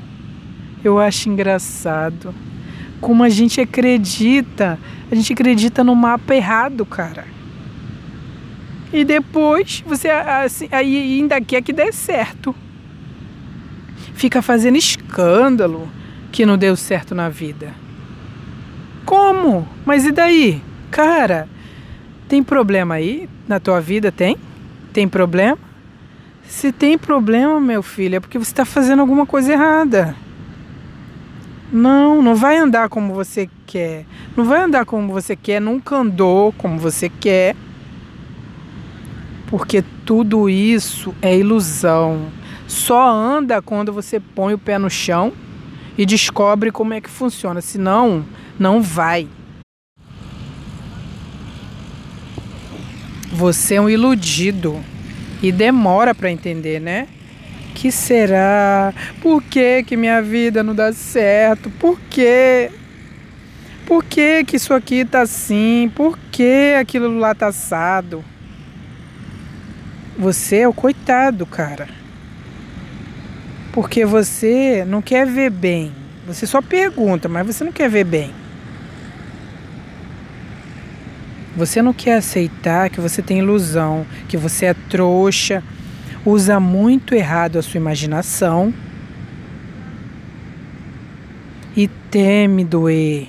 [0.82, 2.34] Eu acho engraçado.
[3.00, 4.78] Como a gente acredita,
[5.10, 7.24] a gente acredita no mapa errado, cara.
[8.92, 12.54] E depois você assim, ainda quer que dê certo.
[14.20, 15.88] Fica fazendo escândalo
[16.30, 17.72] que não deu certo na vida.
[19.06, 19.66] Como?
[19.82, 20.62] Mas e daí?
[20.90, 21.48] Cara,
[22.28, 24.12] tem problema aí na tua vida?
[24.12, 24.36] Tem?
[24.92, 25.56] Tem problema?
[26.46, 30.14] Se tem problema, meu filho, é porque você está fazendo alguma coisa errada.
[31.72, 34.04] Não, não vai andar como você quer.
[34.36, 37.56] Não vai andar como você quer, nunca andou como você quer.
[39.46, 42.38] Porque tudo isso é ilusão.
[42.70, 45.32] Só anda quando você põe o pé no chão
[45.98, 47.60] e descobre como é que funciona.
[47.60, 48.24] Senão,
[48.56, 49.26] não vai.
[53.32, 54.78] Você é um iludido
[55.42, 57.08] e demora para entender, né?
[57.74, 58.94] Que será?
[59.20, 61.70] Por que que minha vida não dá certo?
[61.70, 62.70] Por que?
[63.84, 65.90] Por que que isso aqui tá assim?
[65.96, 68.24] Por que aquilo lá tá assado?
[70.16, 71.99] Você é o coitado, cara.
[73.80, 75.90] Porque você não quer ver bem.
[76.26, 78.30] Você só pergunta, mas você não quer ver bem.
[81.56, 85.62] Você não quer aceitar que você tem ilusão, que você é trouxa,
[86.26, 88.74] usa muito errado a sua imaginação
[91.74, 93.28] e teme doer.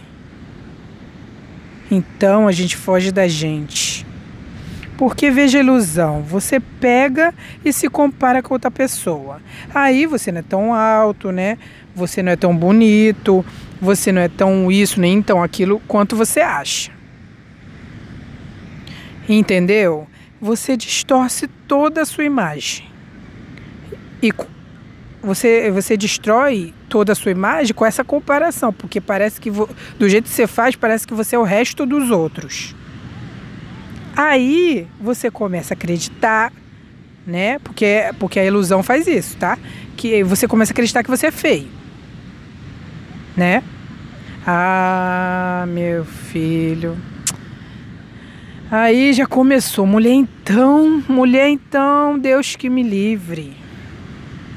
[1.90, 3.91] Então a gente foge da gente.
[5.02, 7.34] Porque veja a ilusão, você pega
[7.66, 9.42] e se compara com outra pessoa.
[9.74, 11.58] Aí você não é tão alto, né?
[11.96, 13.44] Você não é tão bonito,
[13.82, 16.92] você não é tão isso nem tão aquilo quanto você acha.
[19.28, 20.08] Entendeu?
[20.40, 22.86] Você distorce toda a sua imagem.
[24.22, 24.32] E
[25.24, 30.26] você, você destrói toda a sua imagem com essa comparação, porque parece que do jeito
[30.26, 32.76] que você faz, parece que você é o resto dos outros.
[34.16, 36.52] Aí você começa a acreditar,
[37.26, 37.60] né?
[37.60, 39.58] Porque, porque a ilusão faz isso, tá?
[39.96, 41.68] Que você começa a acreditar que você é feio,
[43.36, 43.64] né?
[44.46, 46.98] Ah, meu filho.
[48.70, 53.54] Aí já começou, mulher então, mulher então, Deus que me livre.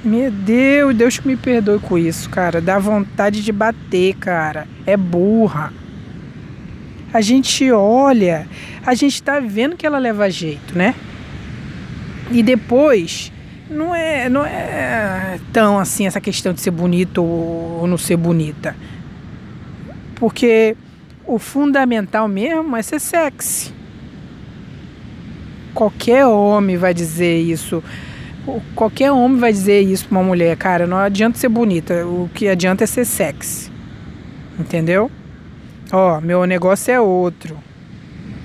[0.04, 2.60] Meu Deus, Deus que me perdoe com isso, cara.
[2.60, 4.68] Dá vontade de bater, cara.
[4.86, 5.72] É burra.
[7.14, 8.46] A gente olha,
[8.84, 10.94] a gente tá vendo que ela leva jeito, né?
[12.30, 13.32] E depois,
[13.70, 18.76] não é, não é tão assim essa questão de ser bonito ou não ser bonita.
[20.16, 20.76] Porque
[21.24, 23.72] o fundamental mesmo é ser sexy
[25.74, 27.82] qualquer homem vai dizer isso.
[28.74, 30.86] Qualquer homem vai dizer isso pra uma mulher, cara.
[30.86, 32.06] Não adianta ser bonita.
[32.06, 33.70] O que adianta é ser sexy.
[34.58, 35.10] Entendeu?
[35.96, 37.56] Ó, meu negócio é outro.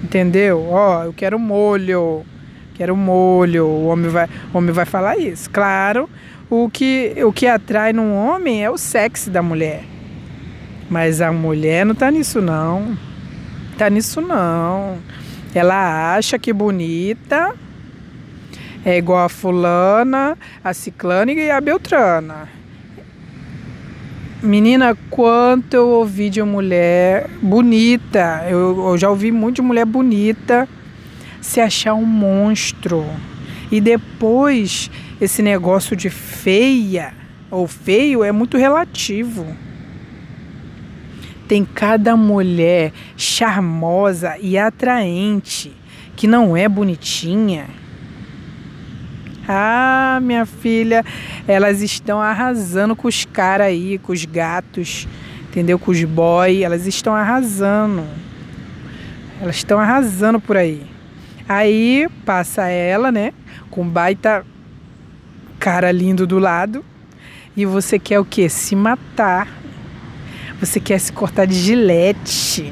[0.04, 0.68] Entendeu?
[0.70, 2.24] Ó, eu quero molho.
[2.76, 3.66] Quero molho.
[3.66, 5.50] O homem vai, o homem vai falar isso.
[5.50, 6.08] Claro,
[6.48, 9.84] o que, o que atrai num homem é o sexy da mulher.
[10.92, 12.96] Mas a mulher não tá nisso, não.
[13.80, 15.00] Tá nisso, não.
[15.56, 17.56] Ela acha que bonita
[18.86, 22.59] é igual a fulana, a ciclana e a beltrana.
[24.42, 30.68] Menina, quanto eu ouvi de mulher bonita, eu, eu já ouvi muito de mulher bonita
[31.42, 33.06] se achar um monstro.
[33.72, 37.14] E depois, esse negócio de feia
[37.52, 39.46] ou feio é muito relativo
[41.50, 45.72] tem cada mulher charmosa e atraente
[46.16, 47.66] que não é bonitinha.
[49.52, 51.04] Ah, minha filha,
[51.48, 55.08] elas estão arrasando com os caras aí, com os gatos,
[55.50, 55.80] entendeu?
[55.80, 58.06] Com os boy, elas estão arrasando.
[59.42, 60.86] Elas estão arrasando por aí.
[61.48, 63.34] Aí passa ela, né?
[63.72, 64.46] Com baita
[65.58, 66.86] cara lindo do lado.
[67.58, 68.50] E você quer o quê?
[68.50, 69.48] Se matar.
[70.60, 72.72] Você quer se cortar de gilete.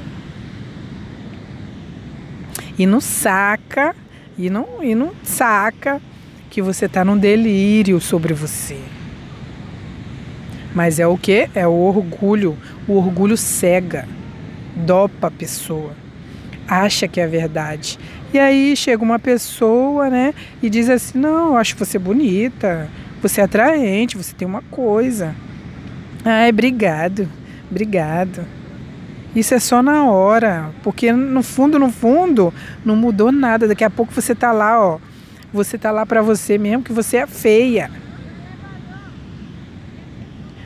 [2.77, 3.95] E não saca,
[4.37, 5.99] e não, e não saca
[6.49, 8.79] que você está num delírio sobre você.
[10.73, 11.49] Mas é o que?
[11.55, 12.57] É o orgulho.
[12.87, 14.07] O orgulho cega,
[14.75, 15.93] dopa a pessoa,
[16.67, 17.97] acha que é verdade.
[18.33, 22.89] E aí chega uma pessoa, né, e diz assim: Não, eu acho você bonita,
[23.21, 25.33] você é atraente, você tem uma coisa.
[26.23, 27.27] Ai, obrigado,
[27.71, 28.45] obrigado.
[29.35, 33.67] Isso é só na hora, porque no fundo, no fundo, não mudou nada.
[33.67, 34.99] Daqui a pouco você tá lá, ó.
[35.53, 37.89] Você tá lá para você mesmo que você é feia.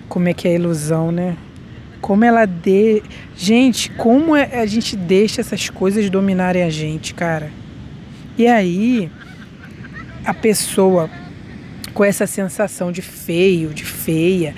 [0.10, 1.38] Como é que é a ilusão, né?
[2.02, 3.04] Como ela de,
[3.36, 7.52] gente, como é, a gente deixa essas coisas dominarem a gente, cara.
[8.38, 9.10] E aí
[10.26, 11.10] a pessoa
[11.94, 14.56] com essa sensação de feio, de feia,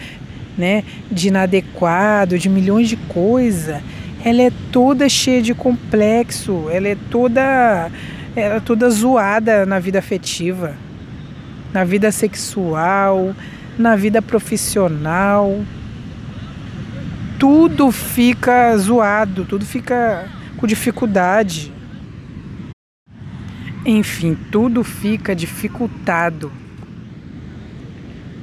[0.58, 3.82] né, de inadequado, de milhões de coisas,
[4.24, 7.92] ela é toda cheia de complexo, ela é toda
[8.36, 10.76] ela é toda zoada na vida afetiva,
[11.72, 13.36] na vida sexual,
[13.78, 15.64] na vida profissional.
[17.38, 20.28] Tudo fica zoado, tudo fica
[20.58, 21.72] com dificuldade.
[23.86, 26.52] Enfim, tudo fica dificultado.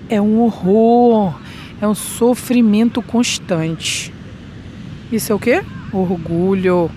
[0.08, 1.40] É um horror,
[1.80, 4.12] é um sofrimento constante.
[5.10, 5.62] Isso é o quê?
[5.92, 6.90] Orgulho.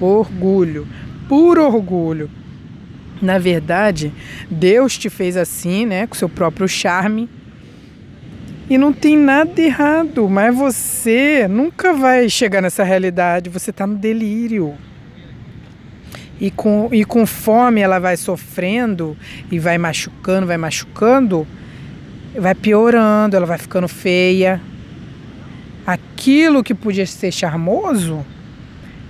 [0.00, 0.86] Orgulho.
[1.28, 2.30] Puro orgulho.
[3.20, 4.12] Na verdade,
[4.50, 7.28] Deus te fez assim, né, com seu próprio charme.
[8.68, 13.96] E não tem nada errado, mas você nunca vai chegar nessa realidade, você está no
[13.96, 14.74] delírio.
[16.40, 19.16] E com, e conforme ela vai sofrendo
[19.50, 21.46] e vai machucando, vai machucando,
[22.36, 24.60] vai piorando, ela vai ficando feia,
[25.86, 28.26] aquilo que podia ser charmoso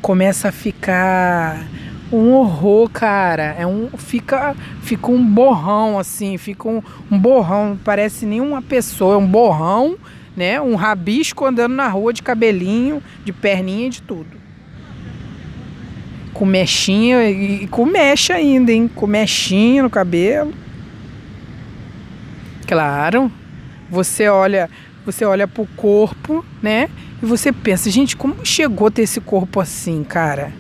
[0.03, 1.67] começa a ficar
[2.13, 3.55] um horror, cara.
[3.59, 9.19] É um fica fica um borrão assim, fica um, um borrão, parece nenhuma pessoa, é
[9.19, 9.97] um borrão,
[10.37, 10.61] né?
[10.61, 14.37] Um rabisco andando na rua de cabelinho, de perninha, de tudo.
[16.33, 18.91] Com mechinha e com mecha ainda, hein?
[18.95, 20.53] Com mechinha no cabelo.
[22.67, 23.33] Claro.
[23.89, 24.69] Você olha,
[25.05, 26.91] você olha pro corpo, né?
[27.23, 30.53] E você pensa, gente, como chegou a ter esse corpo assim, cara?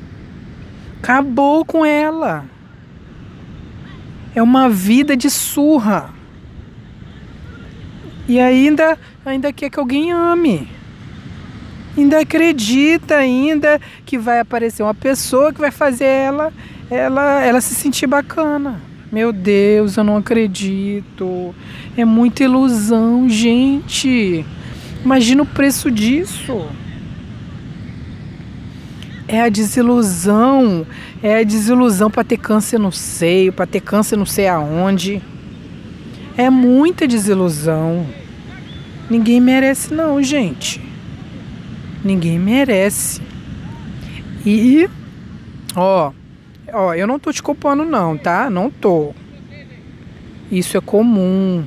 [1.07, 2.45] Acabou com ela.
[4.35, 6.11] É uma vida de surra.
[8.27, 10.69] E ainda, ainda quer que alguém ame.
[11.97, 16.53] Ainda acredita ainda que vai aparecer uma pessoa que vai fazer ela,
[16.91, 18.81] ela, ela se sentir bacana.
[19.13, 21.55] Meu Deus, eu não acredito.
[21.97, 24.45] É muita ilusão, gente.
[25.05, 26.67] Imagina o preço disso.
[29.29, 30.87] É a desilusão.
[31.23, 35.23] É a desilusão para ter câncer no seio, para ter câncer não sei aonde.
[36.37, 38.07] É muita desilusão.
[39.09, 40.81] Ninguém merece, não, gente.
[42.05, 43.21] Ninguém merece.
[44.45, 44.89] E,
[45.75, 46.13] ó,
[46.73, 48.51] Ó, eu não tô te culpando não, tá?
[48.51, 49.15] Não tô.
[50.51, 51.65] Isso é comum.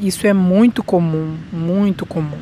[0.00, 2.38] Isso é muito comum, muito comum.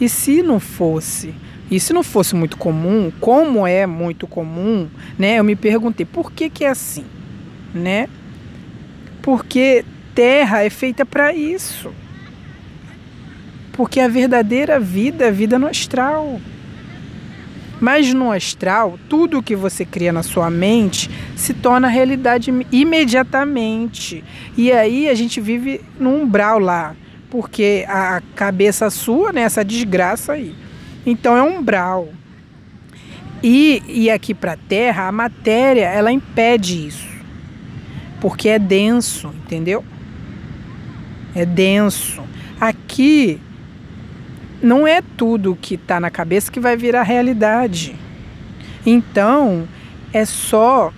[0.00, 1.34] E se não fosse,
[1.70, 5.38] e se não fosse muito comum, como é muito comum, né?
[5.38, 7.04] Eu me perguntei, por que que é assim,
[7.72, 8.08] né?
[9.22, 11.92] Porque terra é feita para isso.
[13.72, 16.40] Porque a verdadeira vida é vida no astral.
[17.80, 24.24] Mas no astral, tudo que você cria na sua mente se torna realidade imediatamente.
[24.56, 26.94] E aí a gente vive num umbral lá,
[27.30, 30.54] porque a cabeça sua, né, essa desgraça aí.
[31.04, 32.08] Então é um umbral.
[33.42, 37.08] E, e aqui para a Terra, a matéria, ela impede isso.
[38.20, 39.84] Porque é denso, entendeu?
[41.34, 42.22] É denso.
[42.60, 43.40] Aqui
[44.62, 47.96] não é tudo que está na cabeça que vai virar realidade.
[48.84, 49.66] Então,
[50.12, 50.92] é só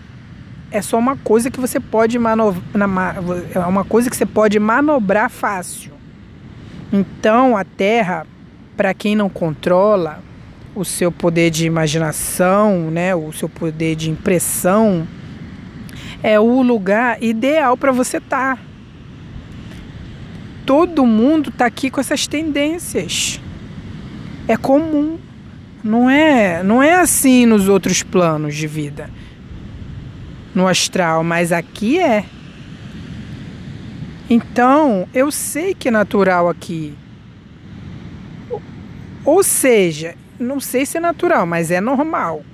[0.71, 3.19] é só uma coisa que você pode manobrar,
[3.55, 5.93] é uma coisa que você pode manobrar fácil.
[6.91, 8.27] Então, a Terra,
[8.83, 10.21] para quem não controla
[10.75, 15.07] o seu poder de imaginação, né, o seu poder de impressão,
[16.21, 18.57] é o lugar ideal para você estar.
[18.57, 18.63] Tá
[20.67, 23.41] todo mundo está aqui com essas tendências.
[24.49, 25.17] É comum.
[25.85, 29.09] Não é, não é assim nos outros planos de vida.
[30.53, 32.25] No astral, mas aqui é.
[34.29, 36.97] Então, eu sei que é natural aqui.
[39.25, 42.45] Ou seja, não sei se é natural, mas é normal.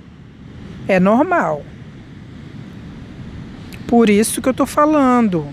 [0.87, 1.63] É normal.
[3.87, 5.47] Por isso que eu tô falando.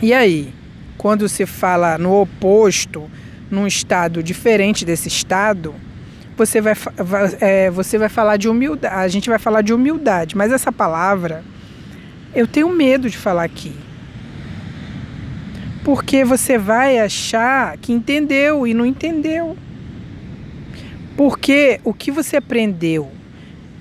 [0.00, 0.52] E aí,
[0.96, 3.10] quando se fala no oposto,
[3.50, 5.74] num estado diferente desse estado,
[6.36, 8.94] você vai, vai é, você vai falar de humildade.
[8.94, 11.42] A gente vai falar de humildade, mas essa palavra
[12.34, 13.74] eu tenho medo de falar aqui.
[15.82, 19.56] Porque você vai achar que entendeu e não entendeu.
[21.16, 23.10] Porque o que você aprendeu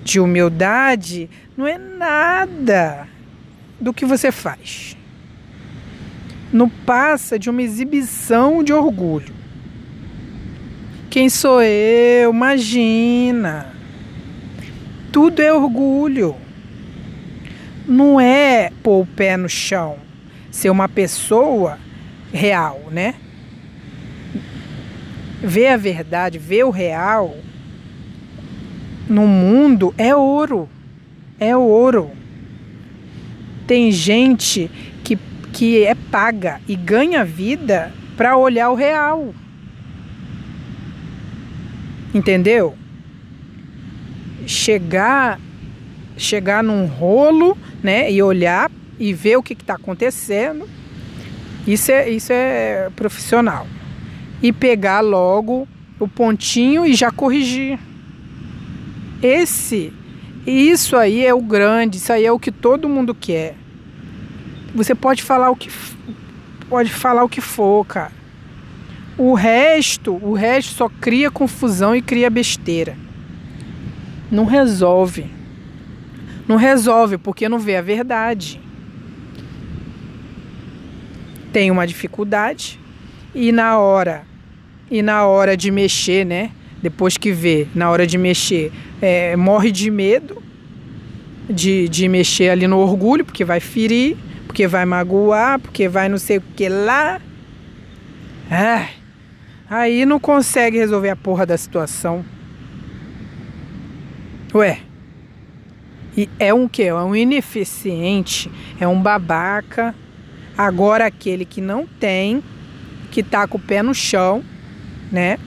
[0.04, 3.08] de humildade não é nada
[3.80, 4.96] do que você faz.
[6.54, 9.34] Não passa de uma exibição de orgulho.
[11.10, 12.32] Quem sou eu?
[12.32, 13.74] Imagina.
[15.12, 16.36] Tudo é orgulho.
[17.88, 19.98] Não é pôr o pé no chão,
[20.50, 21.78] ser uma pessoa
[22.34, 23.16] real, né?
[25.46, 27.36] Ver a verdade, ver o real
[29.08, 30.68] no mundo é ouro.
[31.40, 32.12] É ouro.
[33.68, 34.70] Tem gente
[35.04, 35.18] que,
[35.54, 39.34] que é paga e ganha vida para olhar o real.
[42.14, 42.76] Entendeu?
[44.48, 45.40] Chegar
[46.18, 50.68] chegar num rolo, né, e olhar e ver o que está acontecendo.
[51.68, 53.68] Isso é, isso é profissional.
[54.42, 55.68] E pegar logo
[56.00, 57.80] o pontinho e já corrigir.
[59.22, 59.94] Esse,
[60.46, 63.56] isso aí é o grande, isso aí é o que todo mundo quer.
[64.74, 65.70] Você pode falar o que
[66.70, 68.12] pode falar o que for, cara.
[69.18, 72.98] O resto, o resto só cria confusão e cria besteira.
[74.30, 75.26] Não resolve.
[76.48, 78.60] Não resolve porque não vê a verdade.
[81.54, 82.80] Tem uma dificuldade
[83.36, 84.24] e na hora
[84.90, 86.52] e na hora de mexer, né?
[86.82, 88.72] Depois que vê, na hora de mexer,
[89.02, 90.42] é, morre de medo
[91.50, 94.18] de, de mexer ali no orgulho, porque vai ferir,
[94.48, 97.22] porque vai magoar, porque vai não sei o que lá.
[99.70, 102.24] Aí não consegue resolver a porra da situação.
[104.54, 104.80] Ué.
[106.16, 106.84] E é um que?
[106.84, 109.94] É um ineficiente, é um babaca.
[110.58, 112.42] Agora aquele que não tem,
[113.16, 114.44] que tá com o pé no chão,
[115.10, 115.40] né?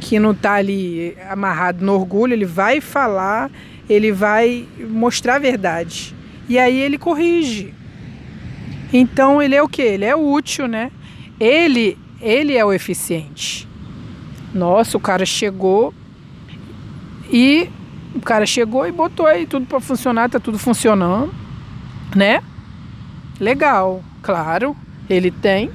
[0.00, 3.50] Que não tá ali amarrado no orgulho, ele vai falar,
[3.86, 6.14] ele vai mostrar a verdade.
[6.48, 7.74] E aí ele corrige.
[8.90, 9.82] Então ele é o que?
[9.82, 10.90] Ele é útil, né?
[11.38, 13.68] Ele ele é o eficiente.
[14.54, 15.92] Nossa, o cara chegou
[17.30, 17.68] e
[18.14, 21.30] o cara chegou e botou aí tudo para funcionar, tá tudo funcionando,
[22.16, 22.42] né?
[23.38, 24.74] Legal, claro,
[25.10, 25.70] ele tem.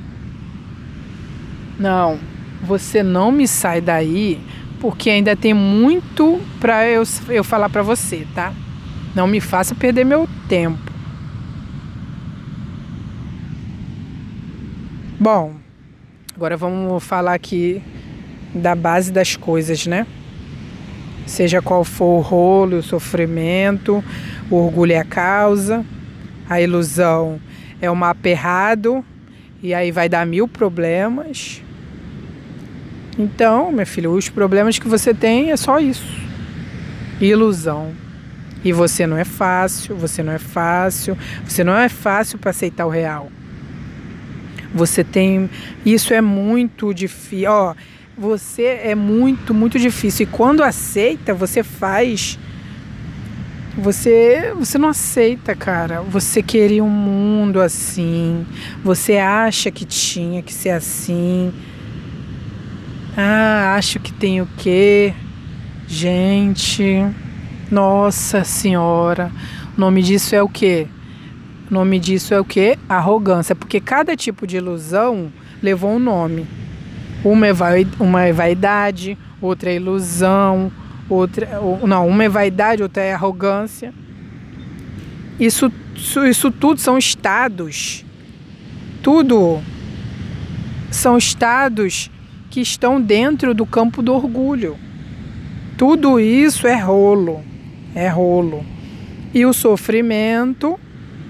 [1.78, 2.20] Não,
[2.62, 4.40] você não me sai daí
[4.80, 8.54] porque ainda tem muito para eu, eu falar para você, tá?
[9.16, 10.92] Não me faça perder meu tempo.
[15.20, 15.54] Bom,
[16.36, 17.80] Agora vamos falar aqui
[18.56, 20.08] da base das coisas, né?
[21.28, 24.04] Seja qual for o rolo, o sofrimento,
[24.50, 25.86] o orgulho é a causa,
[26.50, 27.40] a ilusão
[27.80, 29.06] é o mapa errado,
[29.64, 31.62] e aí vai dar mil problemas.
[33.18, 36.06] Então, meu filho, os problemas que você tem é só isso.
[37.22, 37.94] Ilusão.
[38.62, 42.86] E você não é fácil, você não é fácil, você não é fácil para aceitar
[42.86, 43.32] o real.
[44.74, 45.50] Você tem.
[45.86, 47.50] Isso é muito difícil.
[47.50, 47.74] Ó,
[48.18, 50.24] você é muito, muito difícil.
[50.24, 52.38] E quando aceita, você faz.
[53.78, 56.02] Você, você não aceita, cara.
[56.02, 58.46] Você queria um mundo assim.
[58.84, 61.52] Você acha que tinha que ser assim.
[63.18, 65.14] Ah, acho que tem o quê?
[65.88, 67.04] Gente,
[67.72, 69.32] nossa senhora.
[69.76, 70.88] O nome disso é o quê?
[71.70, 72.78] O nome disso é o que?
[72.88, 75.32] Arrogância, porque cada tipo de ilusão
[75.64, 76.46] levou um nome.
[77.24, 77.54] Uma é,
[78.00, 80.72] uma é vaidade, outra é ilusão,
[81.10, 83.94] outra não, uma é vaidade, outra é arrogância.
[85.40, 88.06] Isso, isso, isso tudo são estados.
[89.02, 89.62] Tudo
[90.92, 92.10] são estados
[92.50, 94.78] que estão dentro do campo do orgulho.
[95.78, 97.44] Tudo isso é rolo,
[97.96, 98.66] é rolo.
[99.34, 100.80] E o sofrimento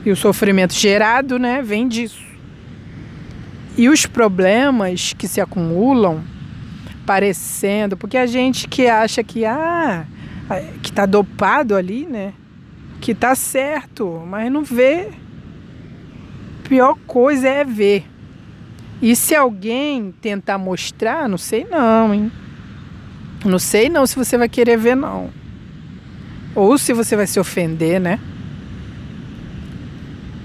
[0.05, 2.24] e o sofrimento gerado, né, vem disso.
[3.78, 6.21] E os problemas que se acumulam
[7.06, 10.06] parecendo, porque a gente que acha que ah,
[10.82, 12.34] que tá dopado ali, né?
[13.01, 15.10] Que tá certo, mas não vê.
[16.68, 18.06] Pior coisa é ver.
[19.01, 22.32] E se alguém tentar mostrar, não sei não, hein?
[23.43, 25.30] Não sei não se você vai querer ver não.
[26.56, 28.20] Ou se você vai se ofender, né?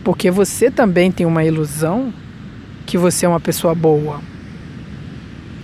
[0.02, 2.12] Porque você também tem uma ilusão
[2.86, 4.20] que você é uma pessoa boa.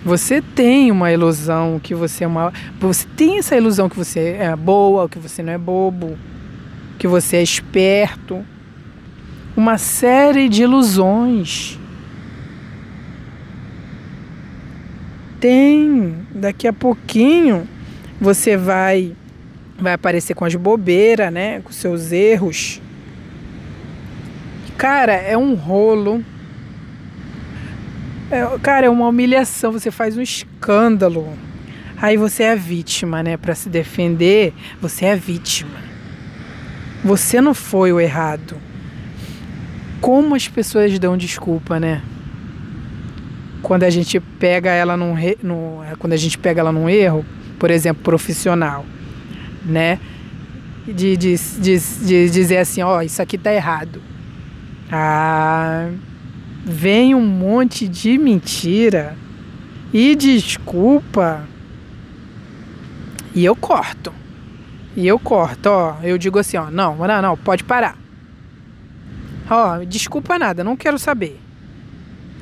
[0.04, 2.52] Você tem uma ilusão que você é uma.
[2.78, 6.18] Você tem essa ilusão que você é boa, que você não é bobo,
[6.98, 8.44] que você é esperto.
[9.56, 11.78] Uma série de ilusões.
[15.40, 16.16] Tem.
[16.34, 17.66] Daqui a pouquinho
[18.20, 19.16] você vai
[19.78, 21.60] vai aparecer com as bobeiras, né?
[21.60, 22.80] Com seus erros.
[24.76, 26.22] Cara, é um rolo
[28.30, 31.32] é, cara, é uma humilhação, você faz um escândalo.
[32.00, 33.36] Aí você é vítima, né?
[33.36, 35.78] Para se defender, você é vítima.
[37.04, 38.56] Você não foi o errado.
[40.00, 42.02] Como as pessoas dão desculpa, né?
[43.62, 45.38] Quando a gente pega ela num, re...
[45.42, 45.80] no...
[45.98, 47.24] quando a gente pega ela num erro,
[47.58, 48.84] por exemplo, profissional,
[49.64, 49.98] né?
[50.86, 54.02] De, de, de, de dizer assim, ó, oh, isso aqui tá errado.
[54.92, 55.88] Ah,
[56.64, 59.16] vem um monte de mentira
[59.92, 61.46] e desculpa
[63.34, 64.12] e eu corto.
[64.96, 65.96] E eu corto, ó.
[66.02, 67.98] Eu digo assim, ó, não, não, não, pode parar.
[69.50, 71.40] Ó, desculpa nada, não quero saber.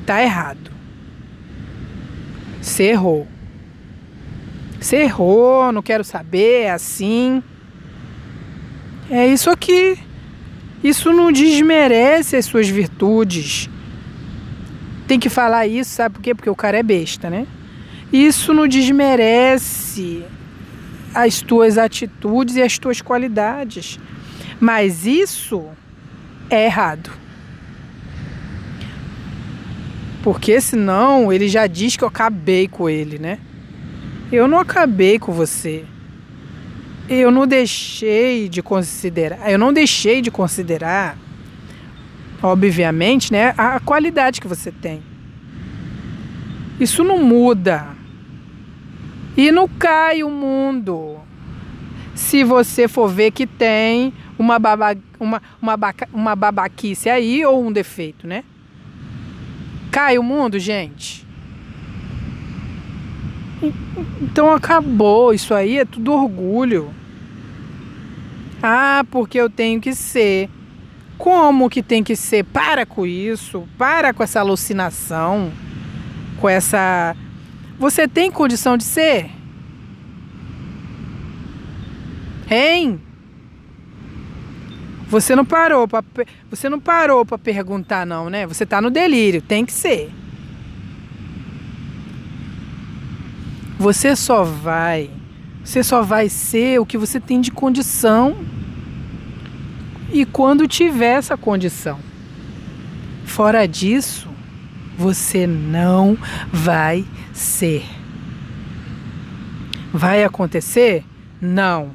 [0.04, 0.70] Tá errado.
[2.60, 3.26] Você errou.
[4.78, 7.42] Você errou, não quero saber, é assim.
[9.10, 9.98] É isso aqui.
[10.84, 13.70] Isso não desmerece as suas virtudes
[15.06, 16.34] tem que falar isso, sabe por quê?
[16.34, 17.46] Porque o cara é besta, né?
[18.12, 20.22] Isso não desmerece
[21.14, 23.98] as tuas atitudes e as tuas qualidades.
[24.60, 25.66] Mas isso
[26.48, 27.10] é errado.
[30.22, 33.38] Porque senão ele já diz que eu acabei com ele, né?
[34.30, 35.84] Eu não acabei com você.
[37.08, 39.50] Eu não deixei de considerar.
[39.50, 41.18] Eu não deixei de considerar
[42.42, 45.02] obviamente, né, a qualidade que você tem.
[46.80, 47.86] Isso não muda.
[49.36, 51.20] E não cai o mundo.
[52.14, 57.64] Se você for ver que tem uma, baba, uma, uma, baca, uma babaquice aí ou
[57.64, 58.44] um defeito, né?
[59.90, 61.26] Cai o mundo, gente.
[64.20, 65.32] Então acabou.
[65.32, 66.92] Isso aí é tudo orgulho.
[68.62, 70.50] Ah, porque eu tenho que ser
[71.22, 72.42] como que tem que ser?
[72.42, 75.52] Para com isso, para com essa alucinação,
[76.40, 77.14] com essa.
[77.78, 79.30] Você tem condição de ser?
[82.50, 83.00] Hein?
[85.06, 86.02] Você não parou para
[86.50, 88.44] você não parou para perguntar não, né?
[88.44, 90.10] Você tá no delírio, tem que ser.
[93.78, 95.08] Você só vai,
[95.62, 98.36] você só vai ser o que você tem de condição
[100.12, 101.98] e quando tiver essa condição.
[103.24, 104.28] Fora disso,
[104.96, 106.16] você não
[106.52, 107.84] vai ser.
[109.92, 111.04] Vai acontecer?
[111.40, 111.92] Não.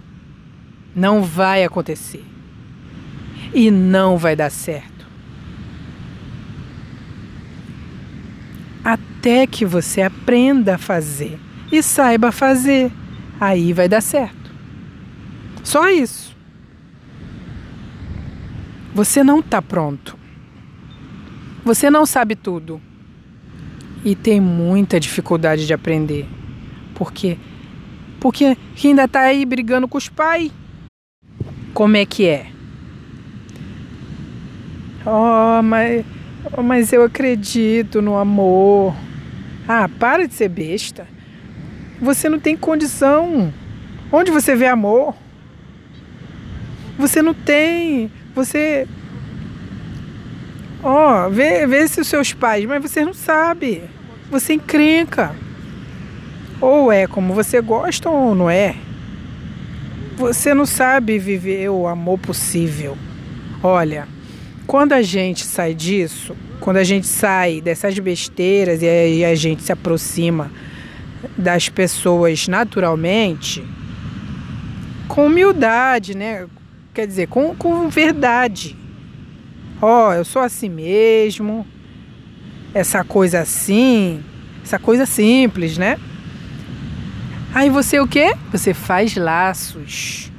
[0.95, 2.25] Não vai acontecer.
[3.53, 5.05] E não vai dar certo.
[8.83, 11.39] Até que você aprenda a fazer
[11.71, 12.91] e saiba fazer,
[13.39, 14.51] aí vai dar certo.
[15.63, 16.26] Só isso.
[18.97, 20.17] Você não está pronto.
[21.63, 22.81] Você não sabe tudo.
[24.03, 26.25] E tem muita dificuldade de aprender.
[26.95, 27.37] Por quê?
[28.19, 30.51] Porque ainda está aí brigando com os pais.
[31.75, 32.47] Como é que é?
[35.05, 36.03] Oh, mas,
[36.57, 38.95] oh, mas eu acredito no amor.
[39.67, 41.07] Ah, para de ser besta.
[42.01, 43.53] Você não tem condição.
[44.11, 45.13] Onde você vê amor?
[46.97, 48.11] Você não tem.
[48.37, 48.87] Você.
[50.83, 53.81] Ó, oh, vê, vê se os seus pais, mas você não sabe.
[54.29, 55.35] Você encrenca.
[56.61, 58.75] Ou é como você gosta ou não é.
[60.17, 62.95] Você não sabe viver o amor possível.
[63.63, 64.07] Olha,
[64.67, 69.71] quando a gente sai disso, quando a gente sai dessas besteiras e a gente se
[69.71, 70.51] aproxima
[71.35, 73.65] das pessoas naturalmente,
[75.07, 76.45] com humildade, né?
[76.97, 78.75] Quer dizer, com, com verdade.
[79.79, 81.63] Ó, oh, eu sou assim mesmo.
[82.73, 84.23] essa coisa assim,
[84.63, 85.99] essa coisa simples, né?
[87.53, 88.33] Aí você o quê?
[88.51, 90.31] Você faz laços.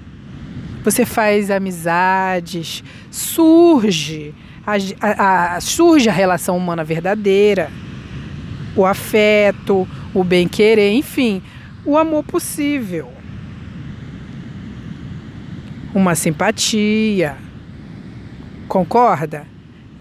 [0.83, 4.35] Você faz amizades, surge
[4.67, 7.71] a, a, surge a relação humana verdadeira,
[8.75, 11.41] o afeto, o bem-querer, enfim,
[11.85, 13.18] o amor possível.
[15.95, 17.37] Uma simpatia.
[18.69, 19.47] Concorda?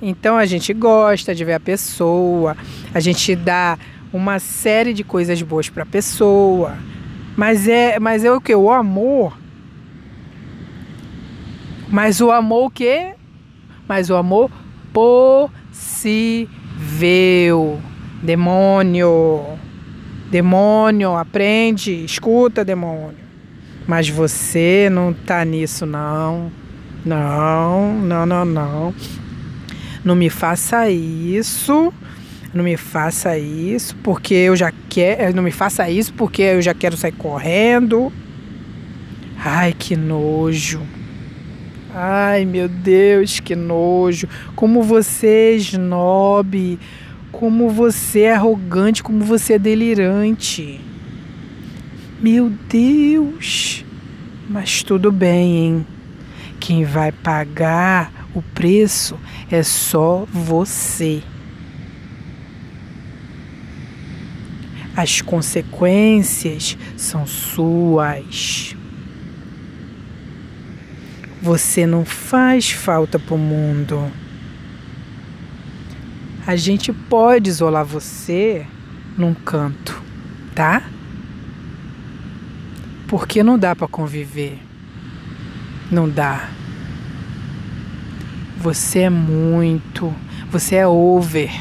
[0.01, 2.55] Então a gente gosta de ver a pessoa,
[2.93, 3.79] a gente dá
[4.13, 6.77] uma série de coisas boas para a pessoa.
[7.35, 8.55] Mas é, mas é o que?
[8.55, 9.37] O amor.
[11.89, 13.13] Mas o amor o quê?
[13.87, 14.51] Mas o amor
[14.91, 16.49] possível.
[18.21, 19.45] Demônio.
[20.29, 23.26] Demônio, aprende, escuta, demônio.
[23.87, 26.51] Mas você não tá nisso não.
[27.05, 28.95] Não, não, não, não.
[30.03, 31.93] Não me faça isso.
[32.53, 35.33] Não me faça isso porque eu já quero.
[35.33, 38.11] Não me faça isso porque eu já quero sair correndo.
[39.37, 40.81] Ai, que nojo.
[41.95, 44.27] Ai, meu Deus, que nojo.
[44.53, 46.77] Como você é snob.
[47.31, 49.01] Como você é arrogante.
[49.01, 50.81] Como você é delirante.
[52.19, 53.85] Meu Deus.
[54.49, 55.87] Mas tudo bem, hein?
[56.59, 59.19] Quem vai pagar o preço
[59.51, 61.21] é só você.
[64.95, 68.75] As consequências são suas.
[71.39, 74.11] Você não faz falta para o mundo.
[76.47, 78.65] A gente pode isolar você
[79.15, 80.01] num canto,
[80.55, 80.81] tá?
[83.07, 84.59] Porque não dá para conviver.
[85.91, 86.49] Não dá.
[88.57, 90.13] Você é muito,
[90.51, 91.51] você é over.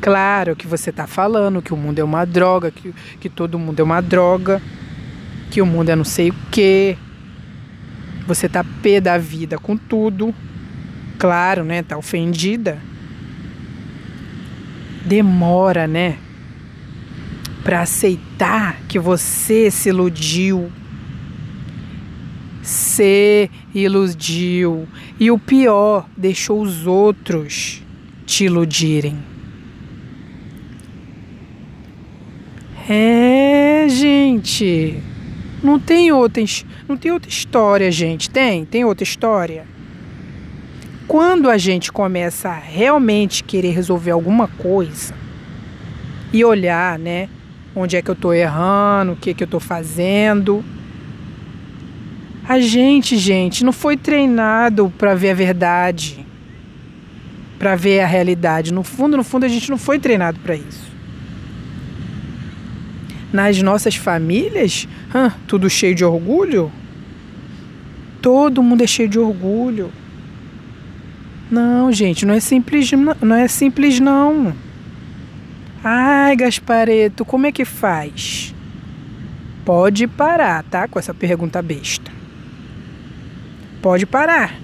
[0.00, 3.78] Claro que você está falando que o mundo é uma droga, que, que todo mundo
[3.78, 4.60] é uma droga,
[5.50, 6.96] que o mundo é não sei o quê.
[8.26, 10.34] Você tá pé da vida com tudo.
[11.18, 11.82] Claro, né?
[11.82, 12.78] Tá ofendida.
[15.04, 16.16] Demora, né?
[17.62, 20.70] Para aceitar que você se iludiu
[22.62, 24.86] se iludiu
[25.18, 27.82] e o pior, deixou os outros
[28.26, 29.18] te iludirem.
[32.88, 35.02] É, gente.
[35.62, 36.42] Não tem outra,
[36.88, 38.30] não tem outra história, gente.
[38.30, 38.64] Tem?
[38.64, 39.66] Tem outra história?
[41.06, 45.14] Quando a gente começa a realmente querer resolver alguma coisa
[46.32, 47.28] e olhar, né,
[47.74, 50.64] onde é que eu tô errando, o que que eu tô fazendo,
[52.50, 56.26] a gente, gente, não foi treinado para ver a verdade,
[57.60, 58.72] para ver a realidade.
[58.72, 60.90] No fundo, no fundo, a gente não foi treinado para isso.
[63.32, 64.88] Nas nossas famílias,
[65.46, 66.72] tudo cheio de orgulho.
[68.20, 69.92] Todo mundo é cheio de orgulho.
[71.48, 72.90] Não, gente, não é simples,
[73.20, 74.52] não é simples não.
[75.82, 78.54] Ai, Gaspareto, como é que faz?
[79.64, 80.86] Pode parar, tá?
[80.86, 82.10] Com essa pergunta besta.
[83.80, 84.54] Pode parar.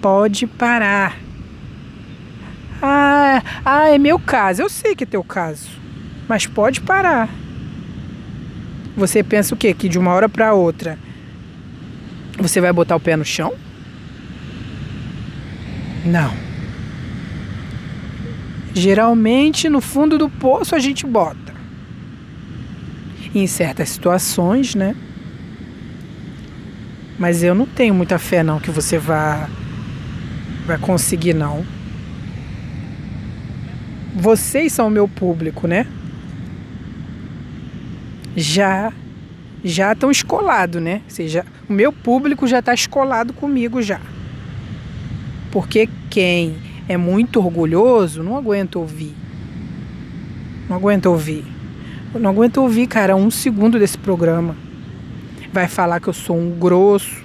[0.00, 1.16] Pode parar.
[2.82, 4.62] Ah, ah, é meu caso.
[4.62, 5.68] Eu sei que é teu caso.
[6.28, 7.28] Mas pode parar.
[8.96, 9.72] Você pensa o quê?
[9.72, 10.98] Que de uma hora para outra
[12.38, 13.54] você vai botar o pé no chão?
[16.04, 16.43] Não.
[18.74, 21.54] Geralmente no fundo do poço a gente bota.
[23.32, 24.96] Em certas situações, né?
[27.16, 29.48] Mas eu não tenho muita fé não que você vá
[30.66, 31.64] vai conseguir não.
[34.16, 35.86] Vocês são o meu público, né?
[38.36, 38.92] Já
[39.64, 41.00] já estão escolado, né?
[41.04, 44.00] Ou seja, o meu público já está escolado comigo já.
[45.50, 46.56] Porque quem
[46.88, 49.14] é muito orgulhoso não aguenta ouvir.
[50.68, 51.44] Não aguenta ouvir.
[52.14, 54.56] não aguenta ouvir, cara, um segundo desse programa
[55.52, 57.22] vai falar que eu sou um grosso,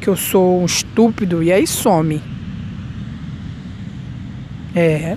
[0.00, 2.20] que eu sou um estúpido e aí some.
[4.74, 5.16] É.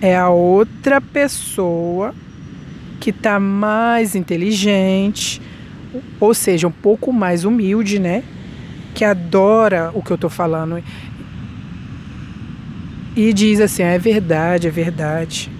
[0.00, 2.14] É a outra pessoa
[2.98, 5.40] que tá mais inteligente,
[6.18, 8.22] ou seja, um pouco mais humilde, né?
[8.94, 10.82] Que adora o que eu tô falando
[13.18, 15.50] e diz assim: ah, é verdade, é verdade.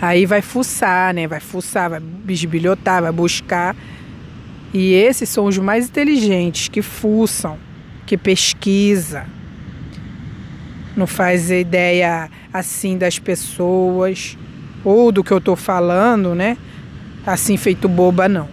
[0.00, 1.26] Aí vai fuçar, né?
[1.26, 3.76] Vai fuçar, vai bisbilhotar, vai buscar
[4.72, 7.58] e esses são os mais inteligentes, que fuçam,
[8.06, 9.26] que pesquisa.
[10.96, 14.36] não faz ideia assim das pessoas
[14.84, 16.56] ou do que eu tô falando, né?
[17.26, 18.48] Assim feito boba não.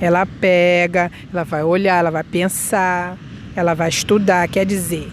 [0.00, 3.16] Ela pega, ela vai olhar, ela vai pensar,
[3.54, 5.08] ela vai estudar, quer dizer,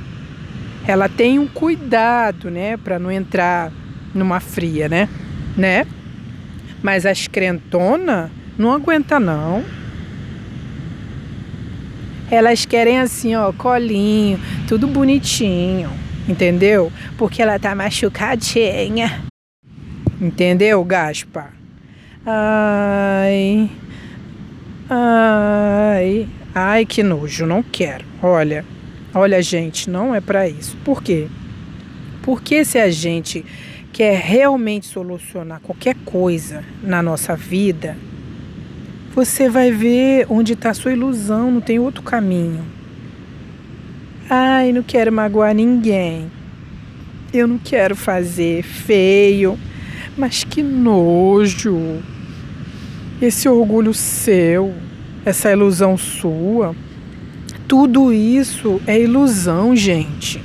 [0.87, 3.71] ela tem um cuidado, né, para não entrar
[4.15, 5.09] numa fria, né?
[5.57, 5.85] Né?
[6.81, 9.63] Mas as crentona não aguenta não.
[12.31, 15.89] Elas querem assim, ó, colinho, tudo bonitinho,
[16.27, 16.91] entendeu?
[17.17, 19.23] Porque ela tá machucadinha.
[20.21, 21.49] Entendeu, Gaspa?
[22.25, 23.69] Ai.
[24.89, 26.27] Ai.
[26.55, 28.05] Ai, que nojo, não quero.
[28.21, 28.65] Olha,
[29.17, 30.77] olha, gente, não é para isso.
[30.85, 31.27] Por quê?
[32.21, 33.45] Porque se a gente
[33.91, 37.97] quer realmente solucionar qualquer coisa na nossa vida,
[39.15, 42.63] você vai ver onde está sua ilusão, não tem outro caminho.
[44.29, 46.29] Ai, não quero magoar ninguém.
[47.33, 49.57] Eu não quero fazer feio.
[50.17, 52.01] Mas que nojo.
[53.21, 54.73] Esse orgulho seu,
[55.25, 56.75] essa ilusão sua.
[57.67, 60.41] Tudo isso é ilusão, gente.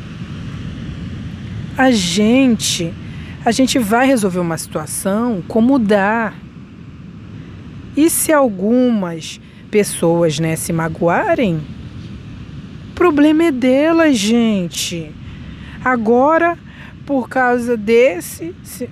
[1.78, 2.92] A gente,
[3.44, 6.34] a gente vai resolver uma situação com mudar.
[7.96, 11.60] E se algumas pessoas né, se magoarem,
[12.90, 15.12] o problema é delas, gente.
[15.84, 16.58] Agora,
[17.06, 18.54] por causa desse.
[18.62, 18.88] Se,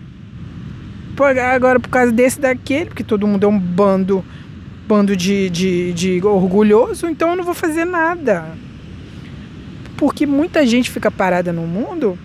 [1.55, 4.25] agora, por causa desse daquele, porque todo mundo é um bando,
[4.91, 8.45] bando de, de, de orgulhoso, então eu não vou fazer nada.
[9.97, 12.19] Porque muita gente fica parada no mundo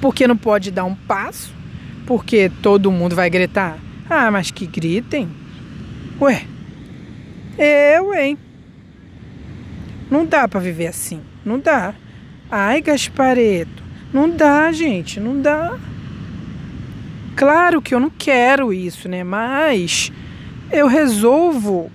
[0.00, 1.52] porque não pode dar um passo,
[2.06, 3.76] porque todo mundo vai gritar.
[4.08, 5.28] Ah, mas que gritem.
[6.18, 6.44] Ué,
[7.58, 8.38] eu, hein?
[10.10, 11.20] Não dá para viver assim.
[11.44, 11.92] Não dá.
[12.50, 13.82] Ai, Gaspareto.
[14.14, 15.20] Não dá, gente.
[15.20, 15.76] Não dá.
[17.34, 19.22] Claro que eu não quero isso, né?
[19.22, 20.10] Mas
[20.70, 21.90] eu resolvo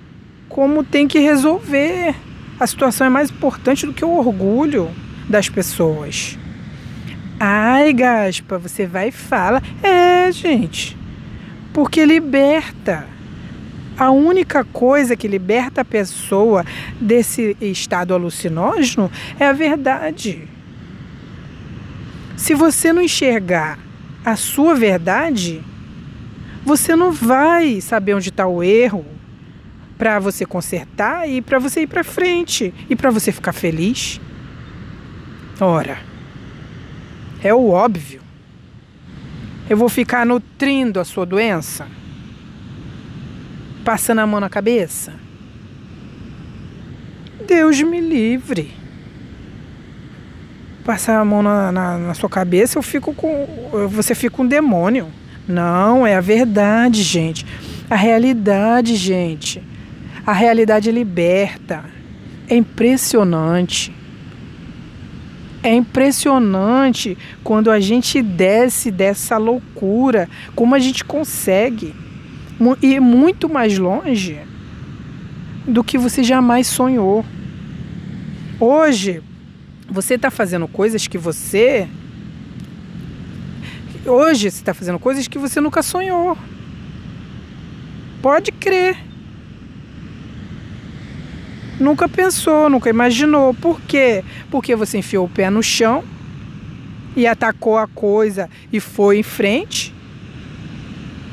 [0.47, 2.15] como tem que resolver.
[2.59, 4.89] A situação é mais importante do que o orgulho
[5.27, 6.37] das pessoas.
[7.39, 9.63] Ai, Gaspa, você vai e fala.
[9.81, 10.95] É, gente.
[11.73, 13.07] Porque liberta.
[13.97, 16.65] A única coisa que liberta a pessoa
[16.99, 20.47] desse estado alucinógeno é a verdade.
[22.35, 23.77] Se você não enxergar
[24.25, 25.61] a sua verdade,
[26.63, 29.05] você não vai saber onde está o erro
[29.97, 34.19] para você consertar e para você ir para frente e para você ficar feliz.
[35.59, 35.99] Ora,
[37.43, 38.21] é o óbvio.
[39.69, 41.87] Eu vou ficar nutrindo a sua doença?
[43.83, 45.13] passando a mão na cabeça?
[47.47, 48.73] Deus me livre.
[50.85, 53.47] Passar a mão na, na, na, sua cabeça, eu fico com.
[53.89, 55.11] Você fica um demônio.
[55.47, 57.45] Não, é a verdade, gente.
[57.89, 59.61] A realidade, gente.
[60.25, 61.83] A realidade liberta.
[62.47, 63.93] É impressionante.
[65.63, 71.93] É impressionante quando a gente desce dessa loucura, como a gente consegue
[72.81, 74.39] ir muito mais longe
[75.67, 77.23] do que você jamais sonhou.
[78.59, 79.21] Hoje,
[79.89, 81.87] você está fazendo coisas que você.
[84.05, 86.35] Hoje você está fazendo coisas que você nunca sonhou.
[88.21, 88.97] Pode crer.
[91.79, 93.53] Nunca pensou, nunca imaginou.
[93.53, 94.23] Por quê?
[94.49, 96.03] Porque você enfiou o pé no chão
[97.15, 99.93] e atacou a coisa e foi em frente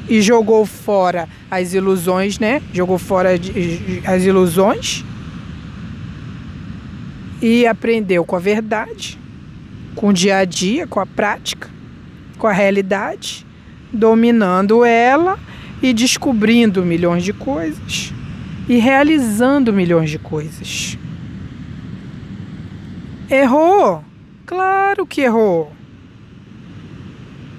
[0.09, 2.62] e jogou fora as ilusões, né?
[2.73, 3.31] Jogou fora
[4.07, 5.05] as ilusões
[7.41, 9.19] e aprendeu com a verdade,
[9.95, 11.69] com o dia a dia, com a prática,
[12.39, 13.47] com a realidade,
[13.93, 15.39] dominando ela
[15.82, 18.12] e descobrindo milhões de coisas
[18.68, 20.97] e realizando milhões de coisas.
[23.28, 24.05] Errou?
[24.47, 25.72] Claro que errou.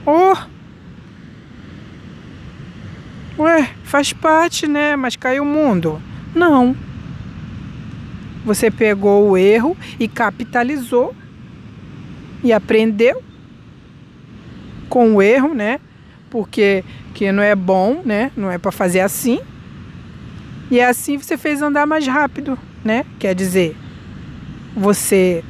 [0.05, 0.35] Oh,
[3.39, 4.97] Ué, faz parte, né?
[4.97, 6.01] Mas caiu o mundo.
[6.35, 6.75] Não.
[8.43, 11.15] Você pegou o erro e capitalizou
[12.43, 13.23] e aprendeu
[14.89, 15.79] com o erro, né?
[16.29, 16.83] Porque
[17.13, 18.31] que não é bom, né?
[18.35, 19.39] Não é para fazer assim.
[20.69, 23.05] E assim você fez andar mais rápido, né?
[23.17, 23.75] Quer dizer,
[24.75, 25.43] você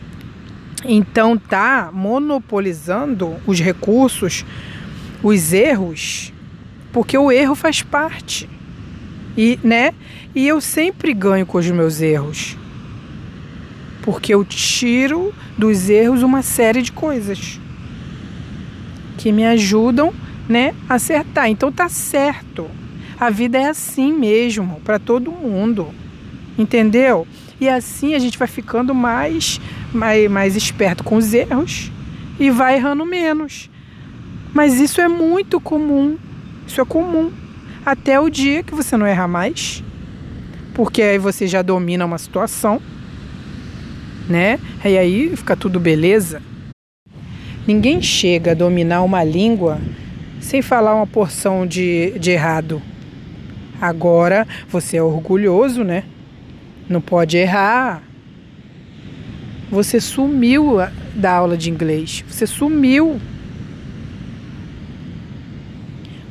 [0.85, 4.45] então tá monopolizando os recursos,
[5.21, 6.31] os erros
[6.91, 8.49] porque o erro faz parte.
[9.37, 9.93] E, né?
[10.33, 12.57] E eu sempre ganho com os meus erros.
[14.01, 17.59] Porque eu tiro dos erros uma série de coisas
[19.19, 20.13] que me ajudam,
[20.47, 21.49] né, a acertar.
[21.49, 22.65] Então tá certo.
[23.19, 25.89] A vida é assim mesmo para todo mundo.
[26.57, 27.27] Entendeu?
[27.59, 29.59] E assim a gente vai ficando mais,
[29.93, 31.91] mais, mais esperto com os erros
[32.39, 33.69] e vai errando menos.
[34.53, 36.17] Mas isso é muito comum.
[36.65, 37.29] Isso é comum.
[37.85, 39.83] Até o dia que você não erra mais.
[40.73, 42.81] Porque aí você já domina uma situação,
[44.29, 44.57] né?
[44.85, 46.41] E aí fica tudo beleza.
[47.69, 49.79] Ninguém chega a dominar uma língua
[50.41, 52.81] sem falar uma porção de, de errado.
[53.79, 56.03] Agora você é orgulhoso, né?
[56.89, 58.01] Não pode errar.
[59.69, 60.77] Você sumiu
[61.13, 62.25] da aula de inglês.
[62.27, 63.21] Você sumiu.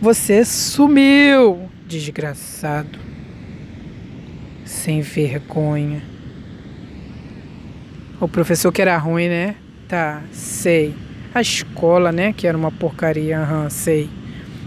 [0.00, 2.98] Você sumiu, desgraçado.
[4.64, 6.02] Sem vergonha.
[8.20, 9.54] O professor que era ruim, né?
[9.86, 11.06] Tá, sei.
[11.38, 12.32] A escola, né?
[12.32, 14.10] Que era uma porcaria, aham, sei.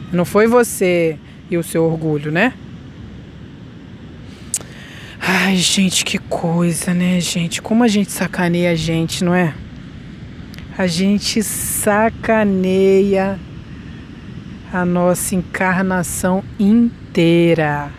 [0.10, 1.20] Não foi você
[1.50, 2.54] e o seu orgulho, né?
[5.20, 7.62] Ai, gente, que coisa, né, gente?
[7.62, 9.54] Como a gente sacaneia a gente, não é?
[10.78, 13.38] A gente sacaneia
[14.72, 17.92] a nossa encarnação inteira.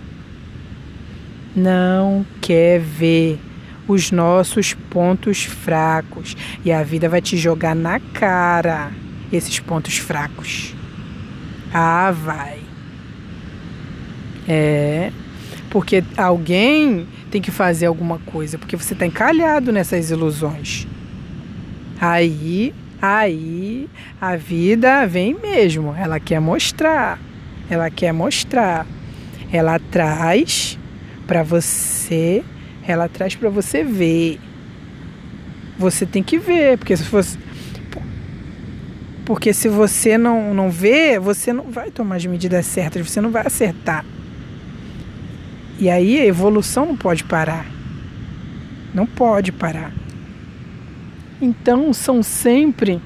[1.54, 3.38] Não quer ver
[3.86, 8.90] os nossos pontos fracos e a vida vai te jogar na cara
[9.32, 10.74] esses pontos fracos.
[11.72, 12.60] Ah, vai.
[14.46, 15.10] É,
[15.70, 20.86] porque alguém tem que fazer alguma coisa, porque você está encalhado nessas ilusões.
[22.00, 23.88] Aí, aí
[24.20, 27.18] a vida vem mesmo, ela quer mostrar,
[27.70, 28.86] ela quer mostrar.
[29.52, 30.78] Ela traz
[31.26, 32.42] para você,
[32.86, 34.38] ela traz para você ver.
[35.78, 37.38] Você tem que ver, porque se fosse
[39.24, 43.30] porque se você não, não vê, você não vai tomar as medidas certas, você não
[43.30, 44.04] vai acertar.
[45.78, 47.66] E aí a evolução não pode parar.
[48.92, 49.92] Não pode parar.
[51.40, 53.00] Então são sempre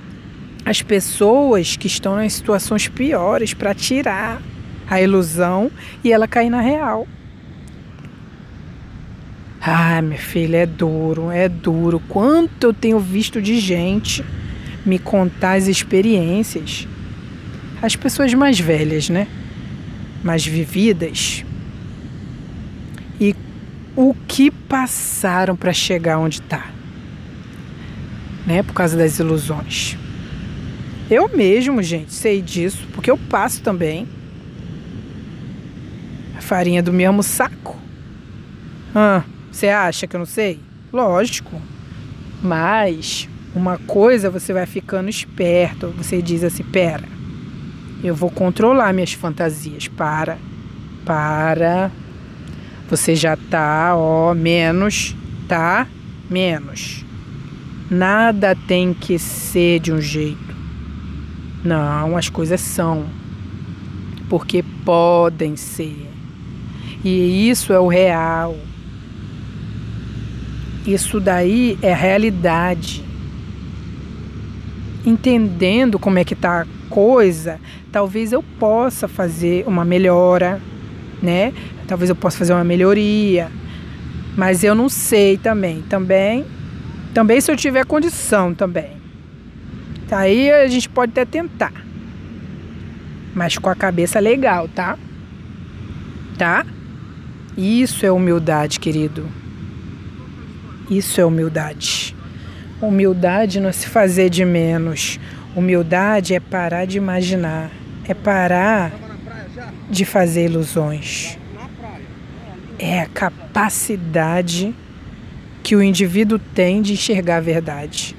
[0.64, 4.42] as pessoas que estão nas situações piores para tirar
[4.88, 5.70] a ilusão
[6.02, 7.06] e ela cair na real.
[9.68, 12.00] Ah, minha filha, é duro, é duro.
[12.08, 14.24] Quanto eu tenho visto de gente
[14.86, 16.86] me contar as experiências.
[17.82, 19.26] As pessoas mais velhas, né?
[20.22, 21.44] Mais vividas,
[23.20, 23.34] e
[23.94, 26.70] o que passaram para chegar onde está,
[28.46, 28.62] né?
[28.62, 29.96] Por causa das ilusões.
[31.10, 34.06] Eu mesmo, gente, sei disso, porque eu passo também.
[36.36, 37.76] A farinha do mesmo saco.
[38.94, 39.22] Ah,
[39.57, 40.61] você acha que eu não sei?
[40.92, 41.61] Lógico.
[42.42, 45.88] Mas uma coisa você vai ficando esperto.
[45.96, 47.09] Você diz assim: pera,
[48.04, 49.88] eu vou controlar minhas fantasias.
[49.88, 50.36] Para,
[51.07, 51.90] para.
[52.90, 55.16] Você já tá, ó, menos,
[55.48, 55.86] tá?
[56.28, 57.04] Menos.
[57.90, 60.54] Nada tem que ser de um jeito.
[61.64, 63.07] Não, as coisas são.
[64.28, 66.11] Porque podem ser.
[67.02, 68.54] E isso é o real.
[70.87, 73.05] Isso daí é realidade.
[75.05, 77.59] Entendendo como é que tá a coisa,
[77.91, 80.61] talvez eu possa fazer uma melhora,
[81.20, 81.53] né?
[81.89, 83.51] Talvez eu possa fazer uma melhoria,
[84.37, 85.82] mas eu não sei também.
[85.82, 86.45] Também,
[87.12, 88.97] também se eu tiver condição também.
[90.11, 91.72] Aí a gente pode até tentar.
[93.34, 94.97] Mas com a cabeça legal, tá?
[96.39, 96.64] Tá?
[97.57, 99.26] Isso é humildade, querido.
[100.91, 102.14] Isso é humildade.
[102.80, 105.18] Humildade não é se fazer de menos.
[105.55, 107.70] Humildade é parar de imaginar.
[108.09, 108.93] É parar
[109.91, 111.39] de fazer ilusões
[112.78, 114.74] é a capacidade
[115.62, 118.14] que o indivíduo tem de enxergar a verdade,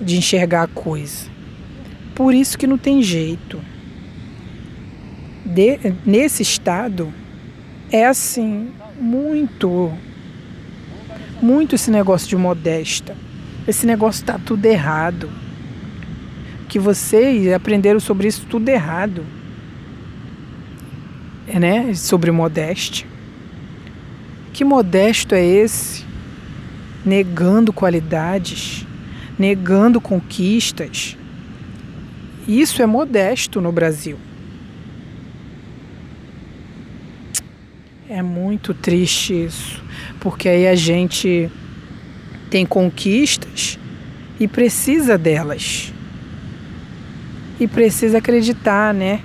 [0.00, 1.28] de enxergar a coisa.
[2.14, 3.60] Por isso que não tem jeito.
[5.44, 7.12] De, nesse estado,
[7.92, 9.92] é assim, muito,
[11.44, 13.14] muito esse negócio de modesta.
[13.68, 15.28] Esse negócio tá tudo errado.
[16.68, 19.24] Que vocês aprenderam sobre isso tudo errado.
[21.46, 21.92] É, né?
[21.92, 23.06] Sobre modéstia.
[24.54, 26.04] Que modesto é esse?
[27.04, 28.86] Negando qualidades,
[29.38, 31.18] negando conquistas.
[32.48, 34.18] Isso é modesto no Brasil.
[38.08, 39.83] É muito triste isso,
[40.24, 41.50] porque aí a gente
[42.48, 43.78] tem conquistas
[44.40, 45.92] e precisa delas.
[47.60, 49.20] E precisa acreditar, né?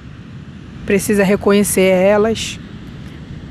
[0.86, 2.60] Precisa reconhecer elas,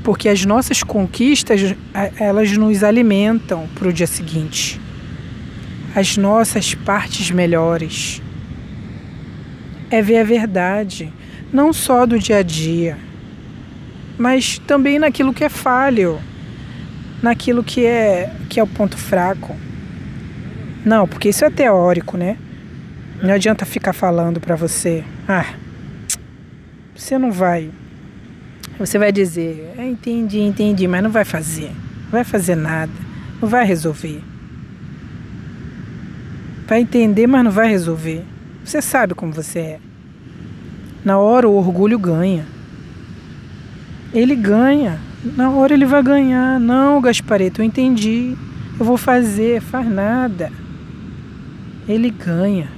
[0.03, 1.73] porque as nossas conquistas,
[2.19, 4.79] elas nos alimentam para o dia seguinte.
[5.95, 8.21] As nossas partes melhores.
[9.89, 11.11] É ver a verdade,
[11.51, 12.95] não só do dia a dia,
[14.19, 16.21] mas também naquilo que é falho,
[17.21, 19.55] naquilo que é que é o ponto fraco.
[20.85, 22.37] Não, porque isso é teórico, né?
[23.21, 25.03] Não adianta ficar falando para você.
[25.27, 25.53] Ah,
[26.95, 27.69] você não vai.
[28.77, 31.71] Você vai dizer, é, entendi, entendi, mas não vai fazer.
[32.03, 32.91] Não vai fazer nada.
[33.41, 34.23] Não vai resolver.
[36.65, 38.23] Vai entender, mas não vai resolver.
[38.63, 39.79] Você sabe como você é.
[41.03, 42.45] Na hora o orgulho ganha.
[44.13, 44.99] Ele ganha.
[45.23, 46.59] Na hora ele vai ganhar.
[46.59, 48.35] Não, Gaspareto, eu entendi.
[48.79, 49.61] Eu vou fazer.
[49.61, 50.51] Faz nada.
[51.87, 52.71] Ele ganha.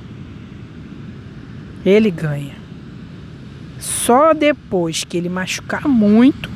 [1.85, 2.55] Ele ganha.
[3.79, 6.49] Só depois que ele machucar muito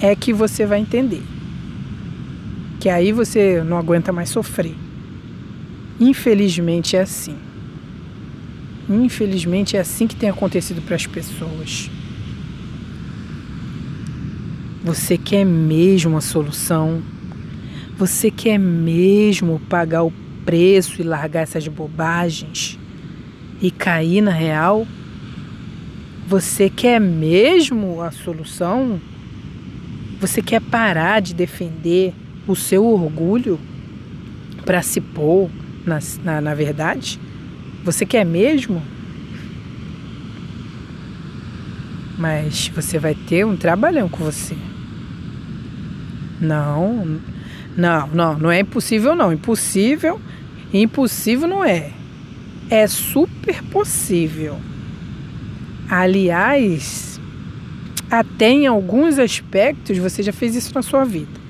[0.00, 1.22] é que você vai entender.
[2.80, 4.74] Que aí você não aguenta mais sofrer.
[6.00, 7.36] Infelizmente é assim.
[8.88, 11.90] Infelizmente é assim que tem acontecido para as pessoas.
[14.84, 17.02] Você quer mesmo a solução?
[17.96, 20.12] Você quer mesmo pagar o
[20.44, 22.78] preço e largar essas bobagens
[23.62, 24.86] e cair na real?
[26.28, 29.00] Você quer mesmo a solução?
[30.20, 32.12] Você quer parar de defender
[32.46, 33.58] o seu orgulho
[34.66, 35.50] para se pôr
[35.86, 37.18] na, na, na verdade?
[37.82, 38.82] Você quer mesmo?
[42.18, 44.54] Mas você vai ter um trabalhão com você.
[46.44, 47.20] Não,
[47.76, 49.32] não, não, não é impossível não.
[49.32, 50.20] Impossível,
[50.72, 51.90] impossível não é.
[52.70, 54.58] É super possível.
[55.88, 57.20] Aliás,
[58.10, 61.40] até em alguns aspectos você já fez isso na sua vida.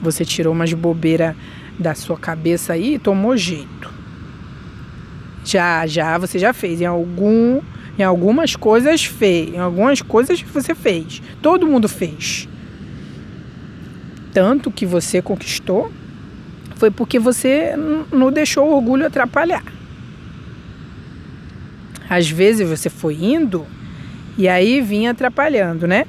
[0.00, 1.36] Você tirou umas bobeira
[1.78, 3.92] da sua cabeça aí e tomou jeito.
[5.44, 6.80] Já, já, você já fez.
[6.80, 7.60] Em algum,
[7.98, 9.54] em algumas coisas fez.
[9.54, 11.22] Em algumas coisas você fez.
[11.42, 12.48] Todo mundo fez.
[14.32, 15.92] Tanto que você conquistou
[16.76, 17.74] foi porque você
[18.12, 19.64] não deixou o orgulho atrapalhar.
[22.08, 23.66] Às vezes você foi indo
[24.36, 26.06] e aí vinha atrapalhando, né?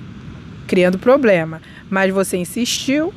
[0.67, 1.61] Criando problema.
[1.89, 3.13] Mas você insistiu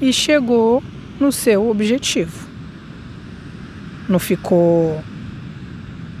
[0.00, 0.82] e chegou
[1.20, 2.48] no seu objetivo.
[4.08, 5.02] Não ficou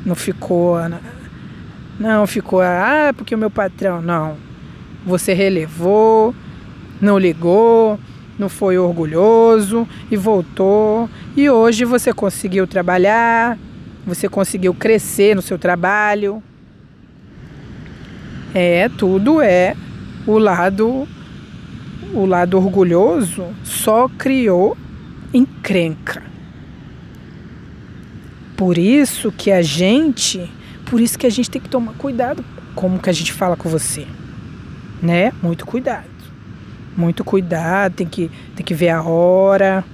[0.08, 0.78] não ficou.
[1.98, 2.60] Não ficou.
[2.62, 4.00] Ah, porque o meu patrão.
[4.00, 4.36] Não.
[5.04, 6.34] Você relevou,
[7.00, 7.98] não ligou,
[8.38, 11.08] não foi orgulhoso e voltou.
[11.36, 13.58] E hoje você conseguiu trabalhar,
[14.06, 16.42] você conseguiu crescer no seu trabalho.
[18.54, 19.76] É, tudo é
[20.26, 21.06] o lado
[22.14, 24.76] o lado orgulhoso só criou
[25.32, 26.22] encrenca.
[28.56, 30.50] Por isso que a gente,
[30.86, 32.42] por isso que a gente tem que tomar cuidado
[32.74, 34.06] como que a gente fala com você,
[35.02, 35.32] né?
[35.42, 36.17] Muito cuidado.
[36.98, 39.84] Muito cuidado, tem que tem que ver a hora,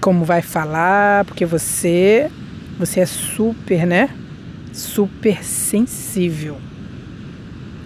[0.00, 2.30] como vai falar, porque você
[2.78, 4.08] você é super, né?
[4.72, 6.56] Super sensível.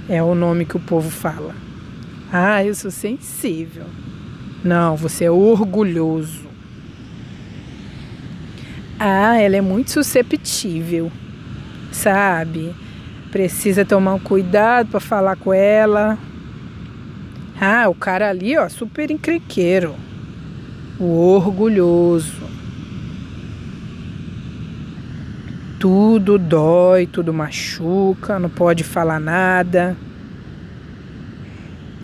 [0.07, 1.55] É o nome que o povo fala.
[2.31, 3.87] Ah, eu sou sensível.
[4.63, 6.47] Não, você é orgulhoso.
[9.01, 11.11] Ah, ela é muito susceptível,
[11.91, 12.75] sabe?
[13.33, 16.19] Precisa tomar um cuidado para falar com ela.
[17.61, 19.95] Ah, o cara ali, ó, super encrenqueiro.
[20.99, 22.49] O orgulhoso.
[25.81, 29.97] Tudo dói, tudo machuca, não pode falar nada.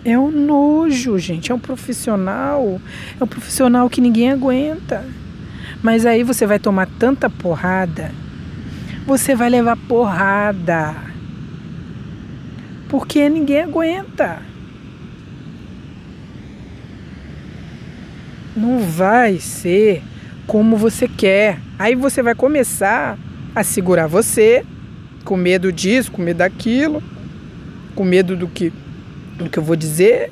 [0.03, 1.51] É um nojo, gente.
[1.51, 2.79] É um profissional.
[3.19, 5.05] É um profissional que ninguém aguenta.
[5.81, 8.11] Mas aí você vai tomar tanta porrada,
[9.05, 10.95] você vai levar porrada.
[12.89, 14.41] Porque ninguém aguenta.
[18.55, 20.01] Não vai ser
[20.47, 21.59] como você quer.
[21.77, 23.17] Aí você vai começar
[23.53, 24.65] a segurar você,
[25.23, 27.01] com medo disso, com medo daquilo,
[27.95, 28.71] com medo do que,
[29.37, 30.31] do que eu vou dizer,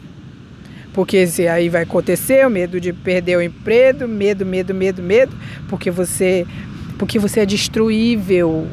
[0.93, 5.35] porque se aí vai acontecer o medo de perder o emprego, medo, medo, medo, medo,
[5.67, 6.45] porque você
[6.97, 8.67] porque você é destruível.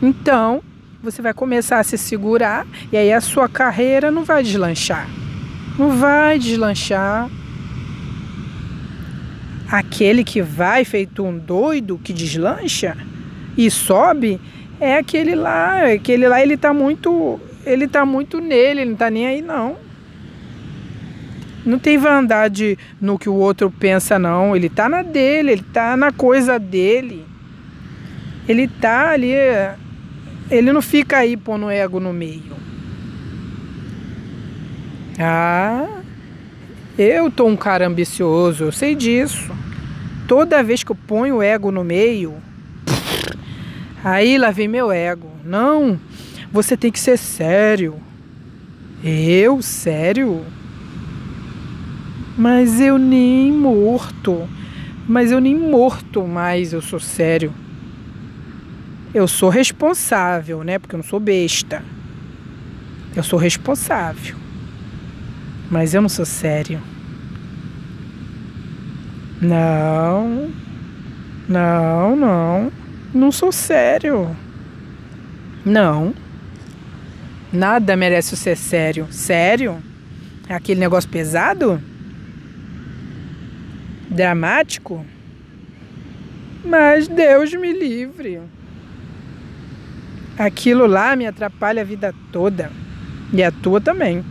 [0.00, 0.62] Então,
[1.02, 5.08] você vai começar a se segurar e aí a sua carreira não vai deslanchar.
[5.78, 7.28] Não vai deslanchar.
[9.72, 12.94] Aquele que vai feito um doido, que deslancha
[13.56, 14.38] e sobe,
[14.78, 19.08] é aquele lá, aquele lá ele tá muito, ele tá muito nele, ele não tá
[19.08, 19.76] nem aí não.
[21.64, 25.96] Não tem vandade no que o outro pensa não, ele tá na dele, ele tá
[25.96, 27.24] na coisa dele.
[28.46, 29.32] Ele tá ali,
[30.50, 32.56] ele não fica aí pondo ego no meio.
[35.18, 36.01] Ah,
[36.98, 39.50] eu tô um cara ambicioso, eu sei disso.
[40.28, 42.34] Toda vez que eu ponho o ego no meio,
[44.04, 45.30] aí lá vem meu ego.
[45.44, 45.98] Não,
[46.52, 47.96] você tem que ser sério.
[49.02, 50.44] Eu, sério?
[52.36, 54.48] Mas eu nem morto.
[55.08, 57.52] Mas eu nem morto mais eu sou sério.
[59.14, 60.78] Eu sou responsável, né?
[60.78, 61.82] Porque eu não sou besta.
[63.16, 64.41] Eu sou responsável
[65.72, 66.82] mas eu não sou sério.
[69.40, 70.50] Não,
[71.48, 72.72] não, não,
[73.14, 74.36] não sou sério.
[75.64, 76.14] Não,
[77.50, 79.08] nada merece ser sério.
[79.10, 79.82] Sério?
[80.46, 81.82] É aquele negócio pesado?
[84.10, 85.06] Dramático?
[86.62, 88.42] Mas Deus me livre.
[90.38, 92.70] Aquilo lá me atrapalha a vida toda.
[93.32, 94.22] E a tua também.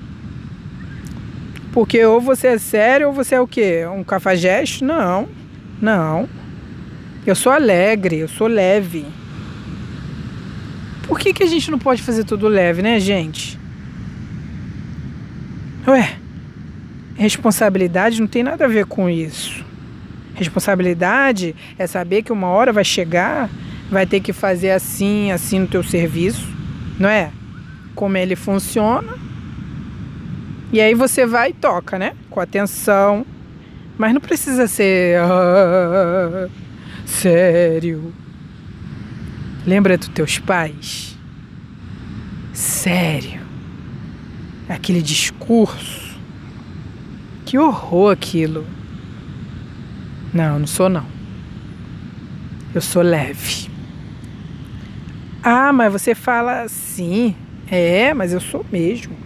[1.72, 3.86] Porque ou você é sério ou você é o quê?
[3.86, 4.84] Um cafajeste?
[4.84, 5.28] Não,
[5.82, 6.28] não.
[7.26, 9.06] Eu sou alegre, eu sou leve.
[11.08, 13.60] Por que, que a gente não pode fazer tudo leve, né, gente?
[15.88, 16.16] Ué,
[17.16, 19.64] responsabilidade não tem nada a ver com isso.
[20.36, 23.50] Responsabilidade é saber que uma hora vai chegar,
[23.90, 26.48] vai ter que fazer assim, assim no teu serviço,
[27.00, 27.32] não é?
[27.94, 29.21] Como ele funciona
[30.72, 32.14] e aí você vai e toca, né?
[32.30, 33.26] Com atenção.
[33.98, 35.20] Mas não precisa ser.
[35.20, 36.50] Ah,
[37.06, 38.14] sério.
[39.66, 41.18] Lembra dos teus pais?
[42.54, 43.42] Sério.
[44.70, 46.18] Aquele discurso.
[47.46, 48.66] Que horror aquilo.
[50.34, 51.06] Não, não sou não.
[52.74, 53.70] Eu sou leve.
[55.44, 57.36] Ah, mas você fala assim.
[57.70, 59.21] É, mas eu sou mesmo.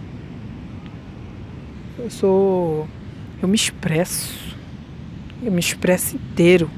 [1.98, 2.88] Eu sou.
[3.40, 4.54] Eu me expresso.
[5.42, 6.70] Eu me expresso inteiro.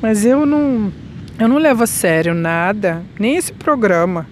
[0.00, 0.92] Mas eu não.
[1.38, 4.26] Eu não levo a sério nada, nem esse programa.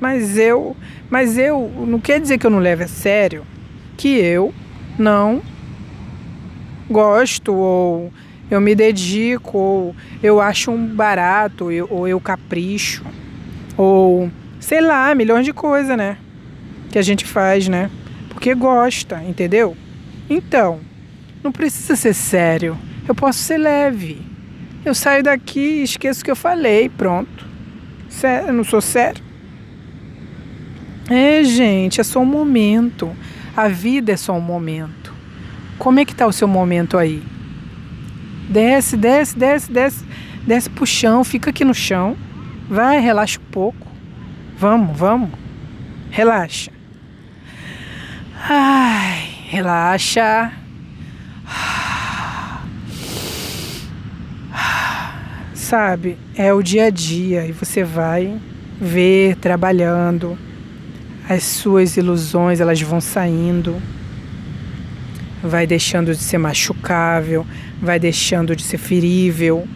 [0.00, 0.76] Mas eu.
[1.08, 1.70] Mas eu.
[1.86, 3.44] Não quer dizer que eu não levo a sério
[3.96, 4.54] que eu
[4.98, 5.42] não
[6.90, 8.10] gosto ou
[8.50, 13.04] eu me dedico ou eu acho um barato ou eu capricho
[13.76, 16.16] ou sei lá, milhões de coisas, né?
[16.90, 17.90] Que a gente faz, né?
[18.30, 19.76] Porque gosta, entendeu?
[20.28, 20.80] Então,
[21.42, 22.78] não precisa ser sério.
[23.06, 24.22] Eu posso ser leve.
[24.84, 27.46] Eu saio daqui e esqueço o que eu falei, pronto.
[28.08, 29.22] Sério, eu não sou sério.
[31.10, 33.14] É, gente, é só um momento.
[33.56, 35.12] A vida é só um momento.
[35.76, 37.22] Como é que tá o seu momento aí?
[38.48, 40.04] Desce, desce, desce, desce,
[40.46, 42.16] desce pro chão, fica aqui no chão.
[42.68, 43.86] Vai, relaxa um pouco.
[44.56, 45.30] Vamos, vamos.
[46.10, 46.79] Relaxa.
[48.42, 50.50] Ai, relaxa.
[55.52, 58.40] Sabe, é o dia a dia e você vai
[58.80, 60.38] ver trabalhando.
[61.28, 63.80] As suas ilusões, elas vão saindo.
[65.42, 67.46] Vai deixando de ser machucável,
[67.80, 69.68] vai deixando de ser ferível.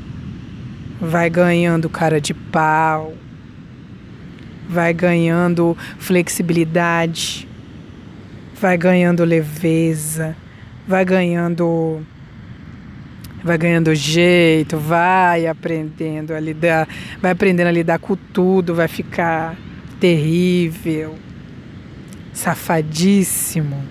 [1.01, 3.15] Vai ganhando cara de pau.
[4.69, 7.47] Vai ganhando flexibilidade
[8.65, 10.35] vai ganhando leveza,
[10.89, 12.01] vai ganhando
[13.43, 16.89] vai ganhando jeito, vai aprendendo a lidar,
[17.21, 19.55] vai aprendendo a lidar com tudo, vai ficar
[20.01, 21.15] terrível,
[22.33, 23.85] safadíssimo.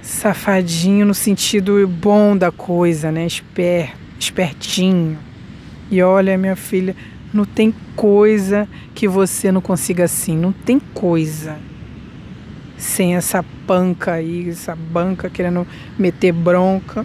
[0.00, 3.26] Safadinho no sentido bom da coisa, né?
[3.26, 5.18] Esper, espertinho.
[5.90, 6.94] E olha, minha filha,
[7.34, 11.68] não tem coisa que você não consiga assim, não tem coisa
[12.80, 15.66] sem essa panca aí, essa banca querendo
[15.98, 17.04] meter bronca.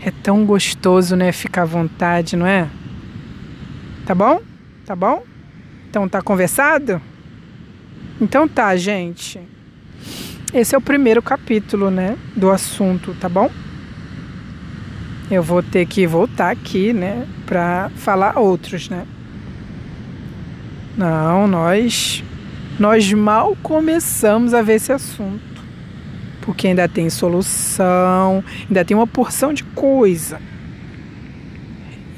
[0.00, 1.32] É tão gostoso, né?
[1.32, 2.68] Ficar à vontade, não é?
[4.06, 4.40] Tá bom?
[4.86, 5.22] Tá bom?
[5.90, 7.02] Então tá conversado?
[8.20, 9.40] Então tá, gente.
[10.52, 13.50] Esse é o primeiro capítulo, né, do assunto, tá bom?
[15.30, 19.06] Eu vou ter que voltar aqui, né, para falar outros, né?
[20.96, 22.24] Não, nós
[22.78, 25.58] nós mal começamos a ver esse assunto.
[26.48, 30.40] porque ainda tem solução, ainda tem uma porção de coisa.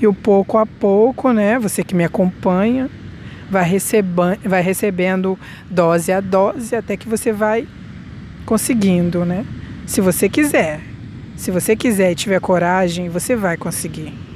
[0.01, 1.59] E o pouco a pouco, né?
[1.59, 2.89] Você que me acompanha,
[3.51, 5.37] vai, receba, vai recebendo
[5.69, 7.66] dose a dose até que você vai
[8.47, 9.45] conseguindo, né?
[9.85, 10.81] Se você quiser.
[11.37, 14.30] Se você quiser e tiver coragem, você vai conseguir.